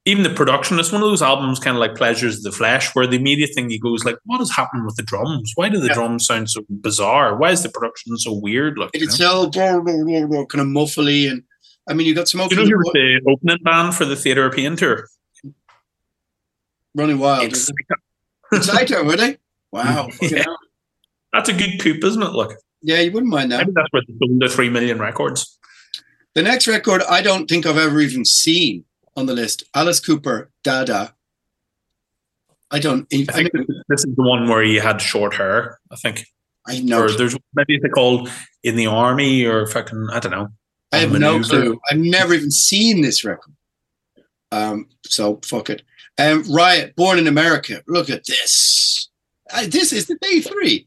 [0.05, 2.95] even the production, it's one of those albums kind of like Pleasures of the Flesh,
[2.95, 5.53] where the immediate thing you go is like, what is happening with the drums?
[5.55, 5.95] Why do the Yeah.
[5.95, 7.37] drums sound so bizarre?
[7.37, 8.79] Why is the production so weird?
[8.79, 11.43] Like, It's so kind of muffly, and
[11.89, 12.93] I mean, you got Do Smoke you know from who the was Wo-
[13.25, 15.09] the opening band for the Theatre of Pain tour?
[16.95, 17.45] Running Wild.
[17.45, 17.71] It's,
[18.53, 19.39] Exciter, were they?
[19.73, 20.09] Wow.
[20.23, 20.45] Yeah.
[21.33, 22.31] That's a good coup, isn't it?
[22.31, 23.59] Look, Yeah, you wouldn't mind that.
[23.59, 25.59] maybe that's where they sold the three million records.
[26.35, 28.85] The next record, I don't think I've ever even seen
[29.17, 29.65] on the list.
[29.75, 31.15] Alice Cooper, Dada.
[32.71, 33.07] I don't.
[33.13, 35.79] I even- I, think mean, this, this is the one where he had short hair.
[35.91, 36.25] I think,
[36.67, 37.03] I know.
[37.03, 38.31] or there's maybe it's called
[38.63, 40.49] in the army or fucking I don't know.
[40.93, 41.79] I have no clue.
[41.91, 43.55] I've never even seen this record.
[44.51, 45.83] Um, so fuck it.
[46.19, 47.83] Um, Riot, Born in America.
[47.87, 49.09] Look at this.
[49.53, 50.87] I, this is the day three.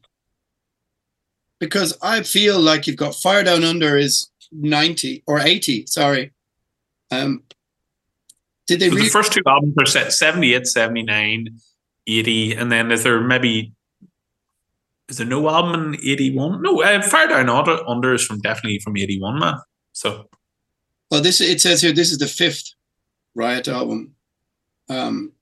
[1.60, 6.32] Because I feel like you've got Fire Down Under is 90 or 80, sorry.
[7.10, 7.44] Um,
[8.66, 9.06] did they So really?
[9.06, 11.48] the first two albums are set 78, 79,
[12.06, 13.72] 80, and then is there maybe
[15.08, 16.62] is there no album in 81?
[16.62, 19.54] No, uh, Fire Down Under, Under is from definitely from 81, man.
[19.92, 20.28] So
[21.10, 22.74] well, this it says here this is the fifth
[23.34, 24.14] Riot album.
[24.88, 25.32] Um,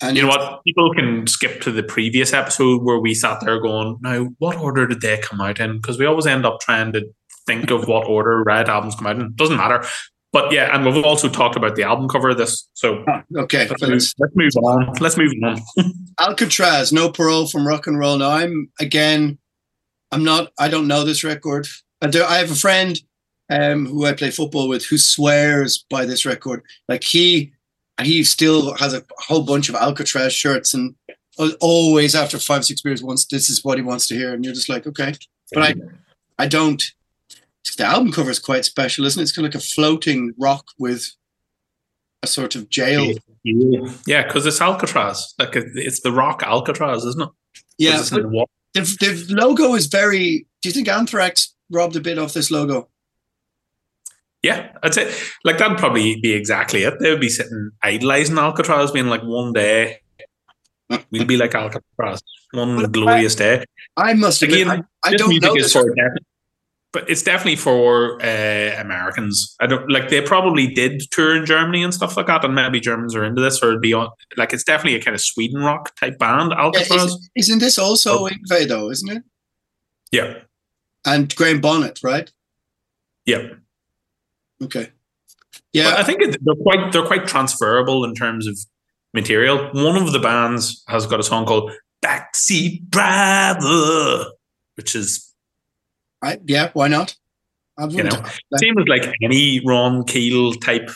[0.00, 0.62] and you know what?
[0.64, 4.86] People can skip to the previous episode where we sat there going, now what order
[4.86, 5.76] did they come out in?
[5.76, 7.04] Because we always end up trying to
[7.46, 9.32] think of what order Riot albums come out in.
[9.34, 9.84] Doesn't matter.
[10.32, 12.68] But yeah, and we've also talked about the album cover of this.
[12.74, 13.04] So
[13.36, 14.92] Okay, let's, move, let's move on.
[15.00, 15.60] Let's move on.
[16.20, 18.18] Alcatraz, no parole from rock and roll.
[18.18, 19.38] Now I'm again,
[20.12, 20.52] I'm not.
[20.58, 21.66] I don't know this record.
[22.02, 23.00] I, do, I have a friend
[23.50, 26.62] um, who I play football with who swears by this record.
[26.88, 27.52] Like he,
[28.02, 30.94] he still has a whole bunch of Alcatraz shirts, and
[31.60, 34.54] always after five six beers, wants this is what he wants to hear, and you're
[34.54, 35.14] just like, okay.
[35.52, 35.74] But I,
[36.38, 36.82] I don't.
[37.76, 39.22] the album cover is quite special, isn't it?
[39.22, 41.10] It's kind of like a floating rock with
[42.22, 43.14] a sort of jail.
[43.44, 45.34] Yeah, because it's Alcatraz.
[45.38, 47.28] Like it's the rock Alcatraz, isn't it?
[47.78, 47.98] Yeah.
[48.74, 50.46] The, the logo is very.
[50.60, 52.88] Do you think Anthrax robbed a bit off this logo?
[54.42, 55.12] Yeah, I'd say
[55.44, 56.94] like that'd probably be exactly it.
[57.00, 59.98] They would be sitting idolizing Alcatrazz, being like, one day
[61.10, 62.22] we'll be like Alcatrazz,
[62.52, 63.64] one glorious day.
[63.96, 65.72] I must Again, I, I don't know this.
[65.72, 65.92] For,
[66.92, 69.56] but it's definitely for uh, Americans.
[69.60, 72.80] I don't like they probably did tour in Germany and stuff like that, and maybe
[72.80, 75.60] Germans are into this or it'd be on Like it's definitely a kind of Sweden
[75.60, 76.52] rock type band.
[76.52, 77.10] Alcatrazz.
[77.10, 78.66] Yeah, isn't, this also oh.
[78.66, 78.90] Though?
[78.90, 79.22] Isn't it?
[80.12, 80.34] Yeah.
[81.04, 82.30] And Graham Bonnet, right?
[83.26, 83.48] Yeah.
[84.62, 84.90] Okay.
[85.72, 88.58] Yeah, but I think they're quite they're quite transferable in terms of
[89.14, 89.70] material.
[89.72, 91.72] One of the bands has got a song called
[92.04, 94.32] "Backseat Driver,"
[94.76, 95.32] which is,
[96.22, 96.40] right?
[96.46, 97.14] Yeah, why not?
[97.90, 98.24] You know,
[98.56, 100.90] same as like any Ron Keel type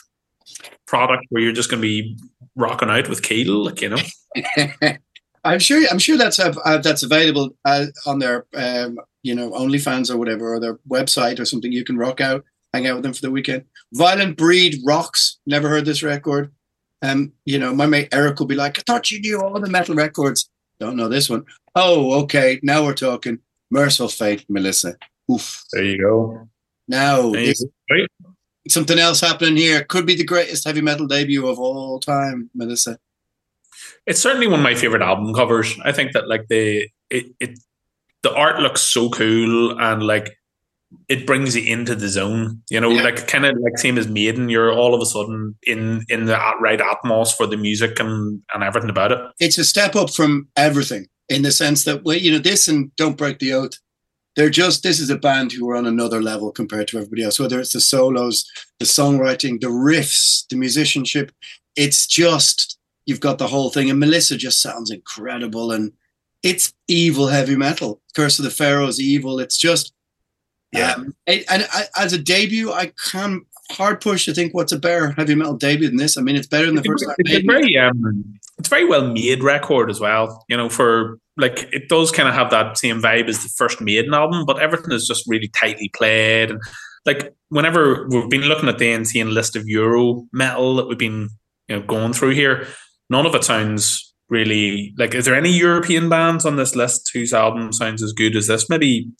[0.86, 2.18] product where you're just going to be
[2.56, 3.98] rocking out with Keel, like you know.
[5.44, 5.82] I'm sure.
[5.90, 10.54] I'm sure that's uh, that's available uh, on their, um, you know, OnlyFans or whatever,
[10.54, 11.72] or their website or something.
[11.72, 13.64] You can rock out hang out with them for the weekend.
[13.92, 15.38] Violent Breed rocks.
[15.46, 16.52] Never heard this record.
[17.02, 19.68] Um, you know, my mate Eric will be like, I thought you knew all the
[19.68, 20.48] metal records.
[20.78, 21.44] Don't know this one.
[21.74, 22.60] Oh, okay.
[22.62, 23.38] Now we're talking.
[23.70, 24.96] Mercyful Fate, Melissa.
[25.30, 25.64] Oof.
[25.72, 26.48] There you go.
[26.88, 27.32] Now,
[28.68, 29.84] something else happening here.
[29.84, 32.98] Could be the greatest heavy metal debut of all time, Melissa.
[34.06, 35.74] It's certainly one of my favorite album covers.
[35.84, 37.58] I think that like the it, it
[38.22, 40.36] the art looks so cool and like
[41.08, 43.02] it brings you into the zone, you know, yeah.
[43.02, 44.48] like kind of like same as Maiden.
[44.48, 48.62] You're all of a sudden in in the right atmosphere for the music and and
[48.62, 49.18] everything about it.
[49.40, 52.94] It's a step up from everything in the sense that well, you know, this and
[52.96, 53.78] Don't Break the Oath.
[54.36, 57.38] They're just this is a band who are on another level compared to everybody else.
[57.38, 61.32] Whether it's the solos, the songwriting, the riffs, the musicianship,
[61.76, 63.90] it's just you've got the whole thing.
[63.90, 65.92] And Melissa just sounds incredible, and
[66.42, 68.00] it's evil heavy metal.
[68.16, 69.38] Curse of the Pharaohs, evil.
[69.38, 69.92] It's just
[70.72, 70.92] yeah.
[70.92, 74.78] Um, and, and I, as a debut, I can hard push to think what's a
[74.78, 76.16] better heavy metal debut than this.
[76.16, 77.04] I mean, it's better than the it's first.
[77.18, 80.44] It's a very um, it's very well made record as well.
[80.48, 83.80] You know, for like it does kind of have that same vibe as the first
[83.80, 86.60] Maiden album, but everything is just really tightly played and
[87.04, 91.28] like whenever we've been looking at the NCN list of Euro metal that we've been
[91.68, 92.66] you know going through here,
[93.10, 95.14] none of it sounds really like.
[95.14, 98.68] Is there any European bands on this list whose album sounds as good as this?
[98.68, 99.10] Maybe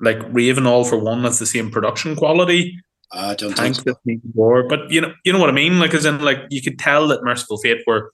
[0.00, 2.76] like Raven All for One has the same production quality.
[3.12, 3.94] I don't think so.
[4.34, 5.78] more, but you know, you know what I mean.
[5.78, 8.10] Like, as in, like you could tell that Mercyful Fate were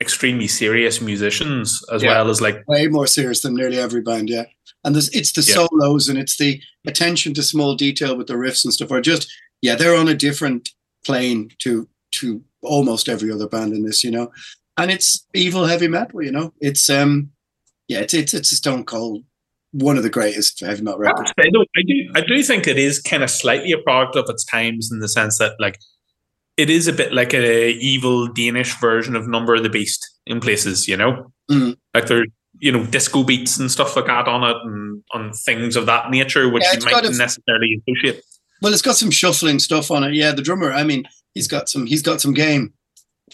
[0.00, 2.10] extremely serious musicians as yeah.
[2.10, 4.30] well as like way more serious than nearly every band.
[4.30, 4.44] Yeah,
[4.84, 5.66] and there's it's the yeah.
[5.66, 8.92] solos and it's the attention to small detail with the riffs and stuff.
[8.92, 9.30] Are just
[9.62, 10.70] yeah, they're on a different
[11.04, 14.04] plane to to almost every other band in this.
[14.04, 14.30] You know,
[14.76, 16.22] and it's evil heavy metal.
[16.22, 17.30] You know, it's um
[17.88, 19.24] yeah, it's it's it's a stone cold
[19.72, 21.32] one of the greatest heavy metal records.
[21.38, 21.64] I do,
[22.14, 25.08] I do, think it is kind of slightly a product of its times in the
[25.08, 25.78] sense that, like,
[26.56, 30.40] it is a bit like a evil Danish version of Number of the Beast in
[30.40, 31.76] places, you know, mm.
[31.92, 32.24] like there,
[32.60, 36.10] you know, disco beats and stuff like that on it, and on things of that
[36.10, 38.24] nature, which yeah, you might not necessarily associate.
[38.62, 40.14] Well, it's got some shuffling stuff on it.
[40.14, 40.72] Yeah, the drummer.
[40.72, 41.84] I mean, he's got some.
[41.84, 42.72] He's got some game.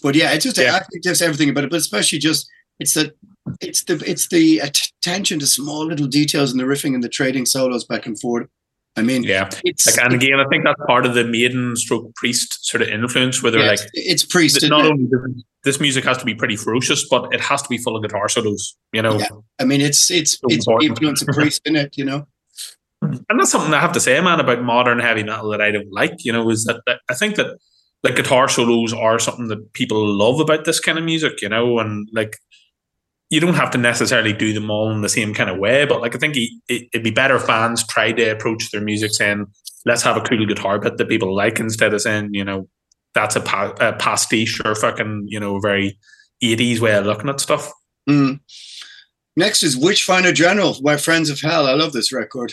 [0.03, 0.75] But yeah, it's just yeah.
[0.75, 3.15] I think just everything about it, but especially just it's that
[3.61, 7.47] it's the it's the attention to small little details in the riffing and the trading
[7.47, 8.49] solos back and forth.
[8.97, 12.15] I mean, yeah, it's like, and again, I think that's part of the maiden stroke
[12.15, 14.63] priest sort of influence, where they're yeah, like, it's priest.
[14.69, 15.09] Not only
[15.65, 18.29] this music has to be pretty ferocious, but it has to be full of guitar
[18.29, 18.77] solos.
[18.93, 19.29] You know, yeah.
[19.59, 20.91] I mean, it's it's so it's important.
[20.91, 21.97] influence of priest in it.
[21.97, 22.27] You know,
[23.03, 25.93] and that's something I have to say, man, about modern heavy metal that I don't
[25.93, 26.25] like.
[26.25, 27.59] You know, is that, that I think that
[28.03, 31.41] like guitar solos are something that people love about this kind of music.
[31.41, 32.37] You know, and like
[33.33, 36.03] you don't have to necessarily do them all in the same kind of way, but
[36.03, 39.47] like I think it, would be better if bands try to approach their music saying,
[39.87, 42.69] "Let's have a cool guitar bit that people like," instead of saying, you know,
[43.15, 45.99] that's a, pa- a pastiche or fucking you know very
[46.43, 47.73] eighties way of looking at stuff.
[48.07, 48.41] Mm.
[49.35, 51.67] Next is Witchfinder General by Friends of Hell.
[51.67, 52.53] I love this record.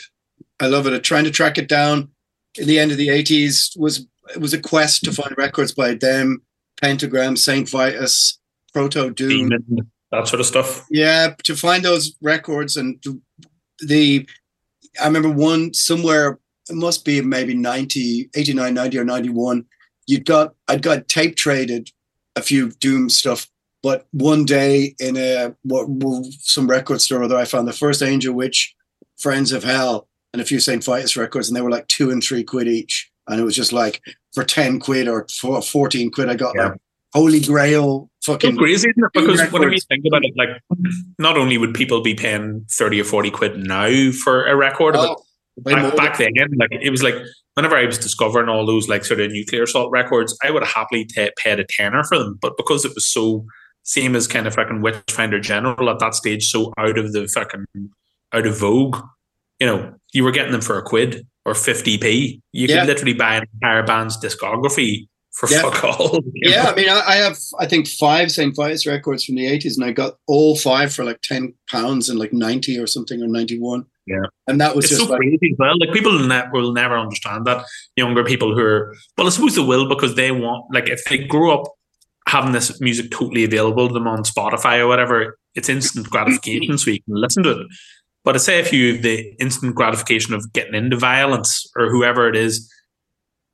[0.61, 1.03] I love it.
[1.03, 2.07] trying to track it down
[2.57, 5.95] in the end of the eighties was it was a quest to find records by
[5.95, 6.41] them,
[6.81, 8.39] Pentagram, Saint Vitus,
[8.73, 9.49] Proto Doom
[10.11, 10.85] that sort of stuff.
[10.89, 13.03] Yeah, to find those records and
[13.79, 14.27] the,
[15.01, 16.39] I remember one somewhere,
[16.69, 19.65] it must be maybe 90, 89, 90 or 91.
[20.07, 21.89] You'd got, I'd got tape traded
[22.35, 23.47] a few Doom stuff,
[23.83, 25.87] but one day in a, what,
[26.41, 28.75] some record store, there I found the first Angel Witch,
[29.17, 30.07] Friends of Hell.
[30.33, 30.83] and a few St.
[30.83, 33.09] Vitus records, and they were like two and three quid each.
[33.27, 34.01] And it was just like
[34.33, 36.69] for 10 quid or for 14 quid, I got Yeah.
[36.69, 36.79] like
[37.13, 38.51] Holy Grail fucking.
[38.51, 39.11] It's crazy, isn't it?
[39.13, 39.53] Because records.
[39.53, 40.49] whenever you think about it, like
[41.17, 45.15] not only would people be paying thirty or forty quid now for a record, Oh,
[45.57, 47.15] but back, back then, like it was like
[47.55, 50.73] whenever I was discovering all those like sort of nuclear assault records, I would have
[50.73, 52.37] happily ta paid a tenner for them.
[52.41, 53.45] But because it was so
[53.83, 57.65] same as kind of fucking Witchfinder General at that stage, so out of the fucking
[58.33, 58.97] out of vogue,
[59.59, 62.41] you know, you were getting them for a quid or fifty p.
[62.51, 62.79] You Yeah.
[62.81, 65.07] could literally buy an entire band's discography
[65.39, 65.61] for Yeah.
[65.61, 66.19] fuck all.
[66.35, 66.69] Yeah, know?
[66.71, 68.55] I mean, I, I have I think five St.
[68.55, 72.19] Vitus records from the eighties, and I got all five for like ten pounds and
[72.19, 73.85] like ninety or something or ninety one.
[74.05, 74.23] Yeah.
[74.47, 75.77] and that was it's just so like crazy as well.
[75.79, 77.63] Like people will, ne- will never understand that.
[77.95, 81.19] Younger people who are well, I suppose they will because they want like if they
[81.19, 81.63] grew up
[82.27, 86.91] having this music totally available to them on Spotify or whatever, it's instant gratification, so
[86.91, 87.67] you can listen to it.
[88.25, 92.27] But I say if you have the instant gratification of getting into Vio-lence or whoever
[92.27, 92.71] it is,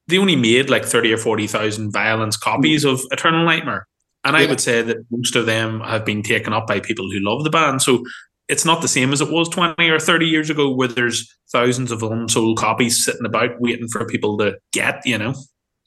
[0.08, 3.88] they only made like thirty or forty thousand Vio-lence copies of Eternal Nightmare.
[4.24, 7.20] And I would say that most of them have been taken up by people who
[7.20, 7.84] love the band.
[7.84, 8.04] So
[8.48, 11.92] it's not the same as it was 20 or 30 years ago where there's thousands
[11.92, 15.36] of unsold copies sitting about waiting for people to get, you know?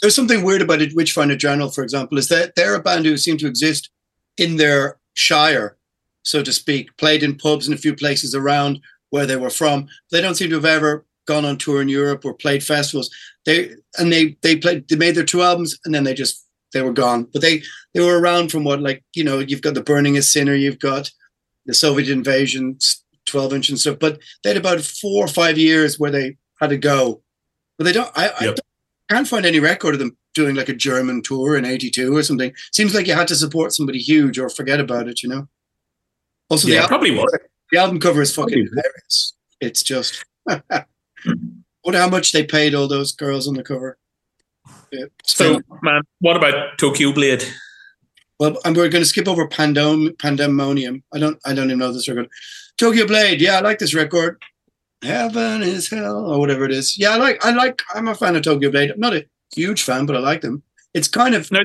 [0.01, 0.95] there's something weird about it.
[0.95, 3.91] Witchfinder General, for example, is that they're a band who seem to exist
[4.37, 5.77] in their shire,
[6.23, 9.89] so to speak, played in pubs in a few places around where they were from.
[10.11, 13.11] They don't seem to have ever gone on tour in Europe or played festivals.
[13.49, 16.83] They and they they played they made their two albums and then they just they
[16.83, 17.27] were gone.
[17.33, 17.63] But they
[17.95, 20.79] they were around from what like you know you've got the Burning a Sinner, you've
[20.79, 21.11] got
[21.65, 22.79] the Soviet invasion,
[23.25, 23.99] twelve inch and stuff.
[23.99, 27.23] But they had about four or five years where they had to go.
[27.79, 28.11] But they don't.
[28.15, 28.61] I, I don't,
[29.09, 32.53] can't find any record of them doing like a German tour in '82 or something.
[32.75, 35.23] Seems like you had to support somebody huge or forget about it.
[35.23, 35.49] You know.
[36.51, 37.39] Also, Yeah, the, al- probably was.
[37.73, 39.33] the album cover is fucking hilarious.
[39.59, 40.23] It's just.
[41.85, 43.99] Wonder how much they paid all those girls on the cover.
[44.91, 45.07] Yeah.
[45.25, 47.45] So, man, what about Tokyo Blade?
[48.41, 51.03] Well, and we're going to skip over Pandem Pandemonium.
[51.13, 52.29] I don't, I don't even know this record.
[52.77, 53.41] Tokyo Blade.
[53.41, 54.41] Yeah, I like this record.
[55.03, 56.99] Heaven is hell, or whatever it is.
[56.99, 57.83] Yeah, I like, I like.
[57.95, 58.91] I'm a fan of Tokyo Blade.
[58.91, 60.63] I'm not a huge fan, but I like them.
[60.95, 61.61] It's kind of Now,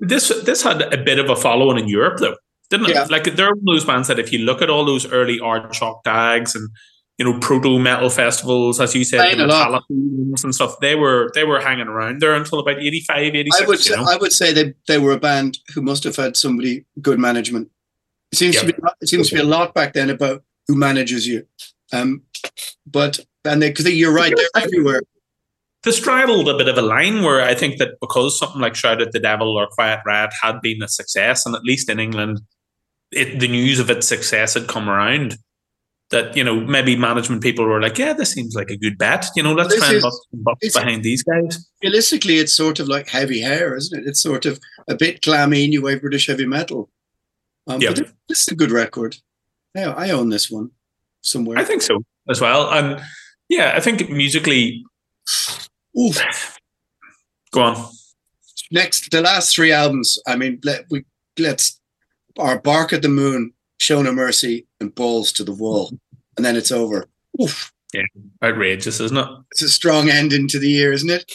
[0.00, 2.36] this this had a bit of a following in Europe, though,
[2.70, 2.94] didn't it?
[2.94, 3.06] Yeah.
[3.10, 6.54] Like, there are those bands that if you look at all those early Aardschok tags
[6.54, 6.68] and
[7.18, 9.44] you know proto metal festivals, as you said, Playing the.
[9.44, 13.66] Metallica and stuff, they were they were hanging around there until about 85, 86, I
[13.66, 14.06] would, you say, know?
[14.08, 17.70] I would say they they were a band who must have had somebody good management.
[18.32, 21.26] It seems to be it seems to be a lot back then about who manages
[21.26, 21.46] you.
[21.92, 22.22] Um,
[22.86, 25.02] but and they because you're right, they're everywhere.
[25.84, 29.00] they straddled a bit of a line where I think that because something like Shout
[29.00, 32.40] at the Devil or Quiet Riot had been a success, and at least in England,
[33.12, 35.38] it, the news of its success had come around.
[36.10, 39.26] That you know maybe management people were like, yeah, this seems like a good bet.
[39.34, 40.02] You know, let's This try and
[40.44, 41.68] bust behind these guys.
[41.82, 44.06] Realistically, it's sort of like heavy hair, isn't it?
[44.06, 46.88] It's sort of a bit glammy new wave British heavy metal.
[47.66, 47.92] Um, Yeah.
[47.94, 49.16] but this is a good record.
[49.74, 50.70] Yeah, I own this one
[51.22, 51.58] somewhere.
[51.58, 53.02] I think so as well, and
[53.48, 54.84] yeah, I think musically,
[55.98, 56.58] Oof.
[57.50, 57.90] go on.
[58.70, 61.04] next the last three albums i mean let we
[61.38, 61.80] let's
[62.38, 65.90] our bark at the moon show no mercy and balls to the wall
[66.36, 67.06] and then it's over.
[67.42, 67.72] Oof,
[68.42, 69.26] Outrageous, isn't it?
[69.52, 71.32] it's a strong ending to the year isn't it?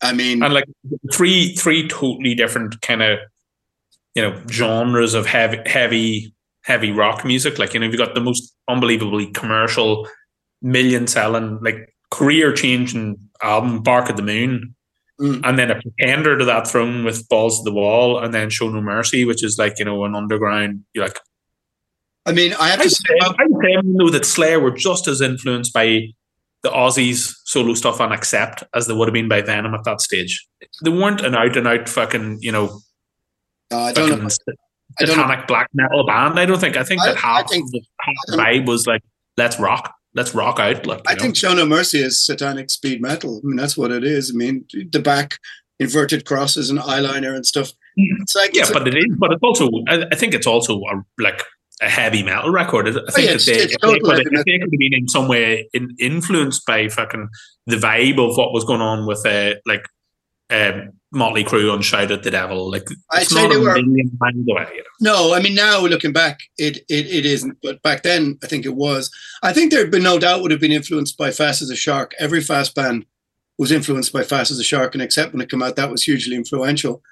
[0.00, 0.66] I mean and like
[1.12, 3.18] three three totally different kind of
[4.14, 7.58] you know genres of heavy heavy heavy rock music.
[7.58, 10.08] Like you know you've got the most unbelievably commercial
[10.62, 14.74] million selling like career changing album bark at the moon
[15.20, 15.40] Mm.
[15.42, 18.68] and then a pretender to that throne with balls to the wall and then show
[18.68, 21.18] no mercy which is like you know an underground you're like
[22.28, 25.08] i mean i have I to say say, I I know that Slayer were just
[25.08, 26.08] as influenced by
[26.62, 30.00] the Ozzy's solo stuff on Accept as they would have been by Venom at that
[30.00, 30.44] stage.
[30.82, 32.80] They weren't an out and out fucking, you know,
[33.72, 34.14] uh, i don't know
[34.98, 35.22] I don't know.
[35.22, 36.40] satanic black metal band.
[36.40, 36.76] I don't think.
[36.76, 39.02] I think I- that half, I think- the, half the vibe was like,
[39.36, 40.84] let's rock, let's rock out.
[40.84, 41.22] Like, i know?
[41.22, 44.36] think show no mercy is satanic speed metal i mean that's what it is i
[44.36, 45.38] mean the back
[45.78, 49.14] inverted crosses and eyeliner and stuff it's like yeah, it's a- but it is.
[49.16, 49.68] But it's also.
[49.88, 51.42] I, I think it's also a, like
[51.80, 52.88] a heavy metal record.
[52.88, 55.08] I think Oh, yeah, that it's- they, it's they could, they could have been in
[55.08, 57.28] some way in, influenced by fucking
[57.66, 59.84] the vibe of what was going on with uh, like
[60.50, 64.10] um, Motley Crue on Shout at the Devil, like I'd say they a were- million
[64.18, 64.66] miles away.
[64.74, 65.28] You know?
[65.28, 67.58] No, I mean now looking back, it, it it isn't.
[67.62, 69.10] But back then, I think it was.
[69.42, 72.14] I think there'd been no doubt would have been influenced by Fast as a Shark.
[72.18, 73.04] Every fast band
[73.58, 76.02] was influenced by Fast as a Shark, and except when it came out, that was
[76.02, 77.02] hugely influential.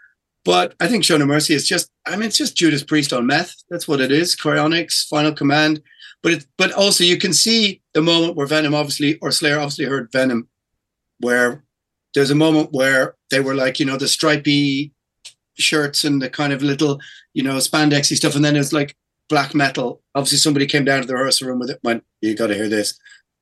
[0.47, 1.91] But I think Show No Mercy is just.
[2.07, 3.53] I mean, it's just Judas Priest on meth.
[3.69, 4.37] That's what it is.
[4.37, 5.83] Crionics, Final Command.
[6.23, 9.87] But it, but also you can see the moment where Venom obviously or Slayer obviously
[9.87, 10.49] heard Venom,
[11.19, 11.65] where
[12.15, 14.93] there's a moment where they were like, you know, the stripy
[15.55, 17.01] shirts and the kind of little,
[17.35, 18.97] you know, spandexy stuff, and then it's like
[19.29, 20.01] black metal.
[20.15, 22.69] Obviously, somebody came down to the rehearsal room with it, went, "You got to hear
[22.69, 22.97] this,"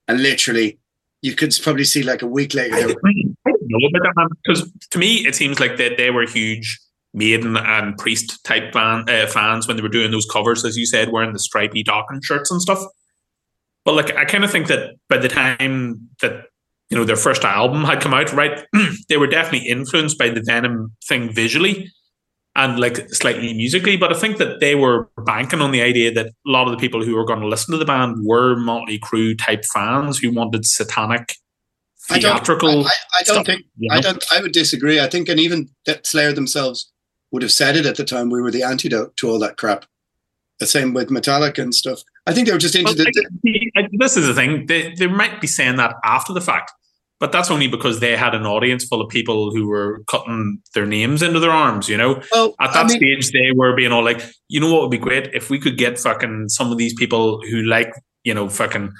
[0.09, 0.78] and literally,
[1.20, 2.76] you could probably see like a week later.
[2.76, 6.80] They I don't know because to me it seems like that they were huge
[7.15, 10.85] Maiden and Priest type fan, uh, fans when they were doing those covers, as you
[10.85, 12.85] said, wearing the stripy Dokken shirts and stuff.
[13.85, 16.47] But like, I kind of think that by the time that
[16.91, 18.65] you know their first album had come out, right,
[19.09, 21.91] they were definitely influenced by the Venom thing visually
[22.57, 23.97] and like slightly musically.
[23.97, 26.79] But I think that they were banking on the idea that a lot of the
[26.79, 30.33] people who were going to listen to the band were Motley Crue type fans who
[30.33, 31.35] wanted satanic
[32.09, 32.69] theatrical.
[32.69, 33.95] I don't, I, I don't stuff, think you know?
[33.97, 34.25] I don't.
[34.33, 35.01] I would disagree.
[35.01, 36.93] I think, and even that Slayer themselves
[37.31, 38.31] would have said it at the time.
[38.31, 39.85] We were the antidote to all that crap.
[40.61, 42.01] The same with Metallica and stuff.
[42.27, 43.05] I think they were just into Well,
[43.43, 43.70] the.
[43.77, 44.66] I- this is the thing.
[44.66, 46.70] They, they might be saying that after the fact,
[47.18, 50.87] but that's only because they had an audience full of people who were cutting their
[50.87, 52.22] names into their arms, you know?
[52.33, 54.91] Well, At I that mean- stage, they were being all like, you know what would
[54.93, 55.29] be great?
[55.35, 58.93] If we could get fucking some of these people who like, you know, fucking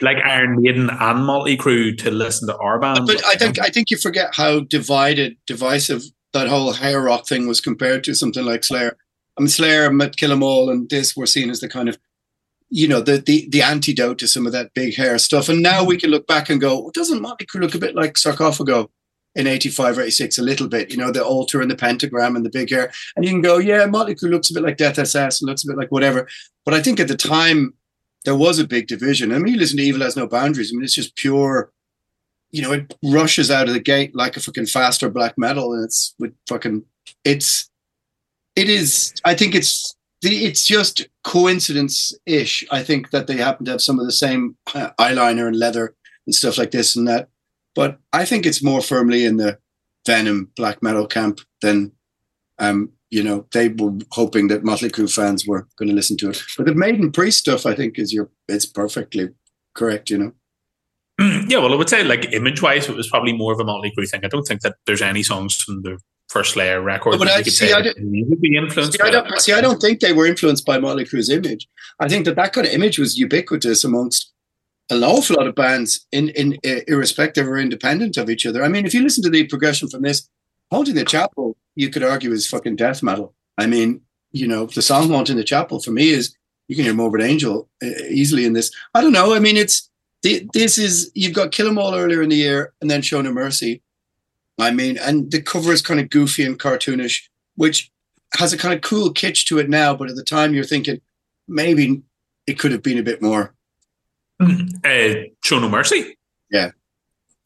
[0.00, 3.06] like Iron Maiden and Motley Crue to listen to our band.
[3.06, 7.46] But I think I think you forget how divided, divisive that whole hair rock thing
[7.46, 8.96] was compared to something like Slayer.
[9.36, 11.98] I mean, Slayer, Met Kill 'Em All, and this were seen as the kind of,
[12.70, 15.48] you know, the the the antidote to some of that big hair stuff.
[15.48, 17.94] And now we can look back and go, well, doesn't Motley Crue look a bit
[17.94, 18.88] like Sarcophago
[19.34, 20.38] in '85 or '86?
[20.38, 22.92] A little bit, you know, the altar and the pentagram and the big hair.
[23.16, 25.64] And you can go, yeah, Motley Crue looks a bit like Death SS and looks
[25.64, 26.28] a bit like whatever.
[26.64, 27.74] But I think at the time
[28.24, 29.32] there was a big division.
[29.32, 30.70] I mean, you listen to Evil Has No Boundaries.
[30.70, 31.72] I mean, it's just pure
[32.50, 35.84] you know, it rushes out of the gate like a fucking faster black metal, and
[35.84, 36.84] it's with fucking,
[37.24, 37.70] it's,
[38.56, 39.12] it is.
[39.24, 42.64] I think it's it's just coincidence ish.
[42.70, 45.94] I think that they happen to have some of the same uh, eyeliner and leather
[46.26, 47.28] and stuff like this and that,
[47.74, 49.58] but I think it's more firmly in the
[50.06, 51.92] Venom black metal camp than,
[52.58, 56.30] um, you know, they were hoping that Motley Crue fans were going to listen to
[56.30, 56.42] it.
[56.56, 59.28] But the Maiden Priest stuff, I think, is your, it's perfectly
[59.74, 60.10] correct.
[60.10, 60.32] You know.
[61.48, 63.92] yeah, well, I would say like image wise, it was probably more of a Motley
[63.96, 64.20] Crue thing.
[64.24, 65.98] I don't think that there's any songs from the
[66.28, 68.92] first Slayer record No, but that I- see, say I be influenced.
[68.92, 71.66] See, I don't, see, I don't think they were influenced by Motley Crue's image.
[72.00, 74.32] I think that that kind of image was ubiquitous amongst
[74.90, 78.62] an awful lot of bands, in, in uh, irrespective or independent of each other.
[78.62, 80.28] I mean, if you listen to the progression from this,
[80.70, 83.34] Haunting the Chapel, you could argue is fucking death metal.
[83.58, 84.02] I mean,
[84.32, 86.34] you know, the song Haunting the Chapel for me is
[86.68, 88.70] you can hear Morbid Angel uh, easily in this.
[88.94, 89.34] I don't know.
[89.34, 89.90] I mean, it's
[90.28, 93.20] the, this is you've got Kill 'Em All earlier in the year, and then Show
[93.22, 93.82] No Mercy.
[94.58, 97.22] I mean, and the cover is kind of goofy and cartoonish,
[97.54, 97.90] which
[98.36, 99.94] has a kind of cool kitsch to it now.
[99.94, 101.00] But at the time, you're thinking
[101.46, 102.02] maybe
[102.46, 103.54] it could have been a bit more.
[104.40, 105.14] uh,
[105.44, 106.16] Show No Mercy.
[106.50, 106.70] Yeah.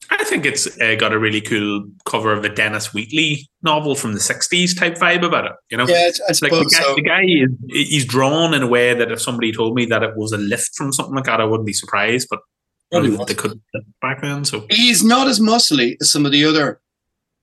[0.09, 4.13] I think it's uh, got a really cool cover of a Dennis Wheatley novel from
[4.13, 5.53] the '60s type vibe about it.
[5.71, 6.95] You know, Yeah, I like the guy, so.
[6.95, 10.15] the guy is he's drawn in a way that if somebody told me that it
[10.17, 12.27] was a lift from something like that, I wouldn't be surprised.
[12.29, 12.39] But
[12.93, 13.61] Probably they couldn't
[14.01, 14.45] back then.
[14.45, 16.79] So He's not as muscly as some of the other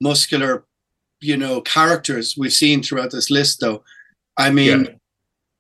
[0.01, 0.65] muscular,
[1.21, 3.83] you know, characters we've seen throughout this list, though.
[4.37, 4.89] I mean,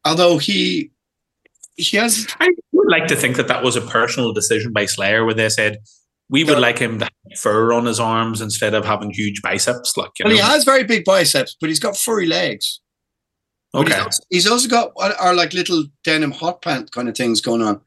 [0.04, 0.90] although he
[1.76, 5.24] he has I would like to think that that was a personal decision by Slayer,
[5.24, 5.78] where they said
[6.28, 9.96] we would like him to have fur on his arms instead of having huge biceps.
[9.96, 12.80] Like, you well, he has very big biceps, but he's got furry legs.
[13.74, 13.92] Okay.
[13.92, 17.40] He's also, he's also got what are like little denim hot pant kind of things
[17.40, 17.80] going on.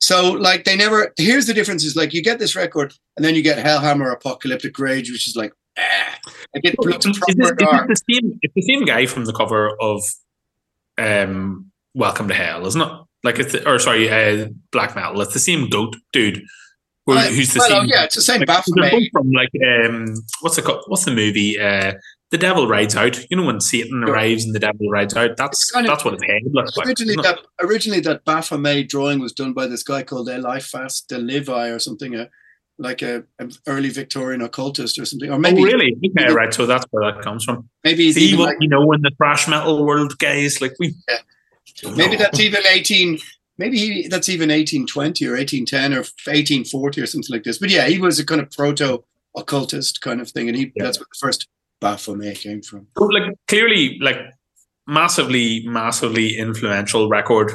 [0.00, 1.12] So like they never.
[1.18, 4.78] Here's the difference: is like you get this record, and then you get Hellhammer Apocalyptic
[4.78, 6.18] Raids, which is like, ah,
[6.54, 7.88] like it looks Is proper this- dark.
[7.88, 10.02] this the same, it's the same guy from the cover of
[10.98, 12.92] um, Welcome to Hell, isn't it?
[13.22, 15.20] Like it's the, or sorry, uh, Black Metal.
[15.20, 16.42] It's the same goat dude.
[17.06, 17.88] Who, who's the well, same?
[17.88, 18.82] yeah, it's the same like, Baphomet.
[18.82, 21.58] they're both from like um, what's the what's the movie?
[21.60, 21.92] Uh,
[22.30, 23.18] the Devil Rides Out.
[23.30, 24.12] You know when Satan Sure.
[24.14, 25.36] arrives and the Devil rides out.
[25.36, 26.86] That's kind of- that's what his head looks like.
[26.86, 31.68] originally that originally that Baphomet drawing was done by this guy called Eliphas de Levi
[31.68, 32.28] or something, a,
[32.78, 35.96] like a, a early Victorian occultist or something, or oh, maybe oh really?
[36.06, 36.54] Okay, right.
[36.54, 37.68] So that's where that comes from.
[37.84, 40.60] maybe See even what like, you know in the thrash metal world, guys.
[40.60, 40.94] Like we.
[41.96, 43.18] maybe that's even eighteen.
[43.58, 47.42] Maybe he, that's even eighteen twenty or eighteen ten or eighteen forty or something like
[47.42, 47.58] this.
[47.58, 49.04] But yeah, he was a kind of proto
[49.36, 50.84] occultist kind of thing, and he Yeah.
[50.84, 51.46] that's where the first
[51.80, 52.86] Baphomet came from.
[52.96, 54.18] Like clearly like
[54.86, 57.52] massively massively influential record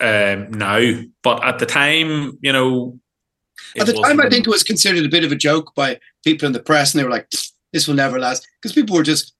[0.00, 0.78] um now
[1.24, 2.98] but at the time you know
[3.76, 6.46] At the time, I think it was considered a bit of a joke by people
[6.46, 7.28] in the press, and they were like,
[7.72, 9.34] "This will never last," because people were just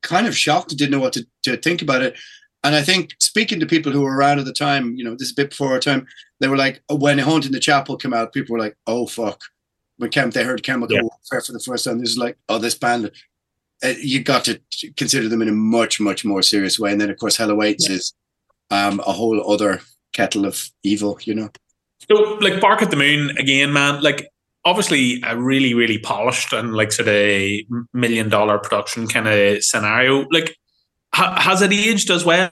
[0.00, 2.16] kind of shocked and didn't know what to, to think about it.
[2.64, 5.28] And I think speaking to people who were around at the time, you know, this
[5.28, 6.06] is a bit before our time,
[6.40, 9.40] they were like, when Haunt Haunting the Chapel came out, people were like, oh, fuck.
[9.98, 11.02] When Chem- they heard Chemical Yeah.
[11.02, 13.10] Warfare for the first time, this is like, oh, this band,
[13.82, 14.60] you got to
[14.96, 16.92] consider them in a much, much more serious way.
[16.92, 18.12] And then, of course, Hell Awaits is
[18.70, 19.80] um, a whole other
[20.12, 21.50] kettle of evil, you know?
[22.10, 24.02] So, like Bark at the Moon again, man.
[24.02, 24.28] Like,
[24.64, 27.50] obviously, a really, really polished and like sort of
[27.92, 30.26] million dollar production kind of scenario.
[30.30, 30.56] Like,
[31.14, 32.50] ha- has it aged as well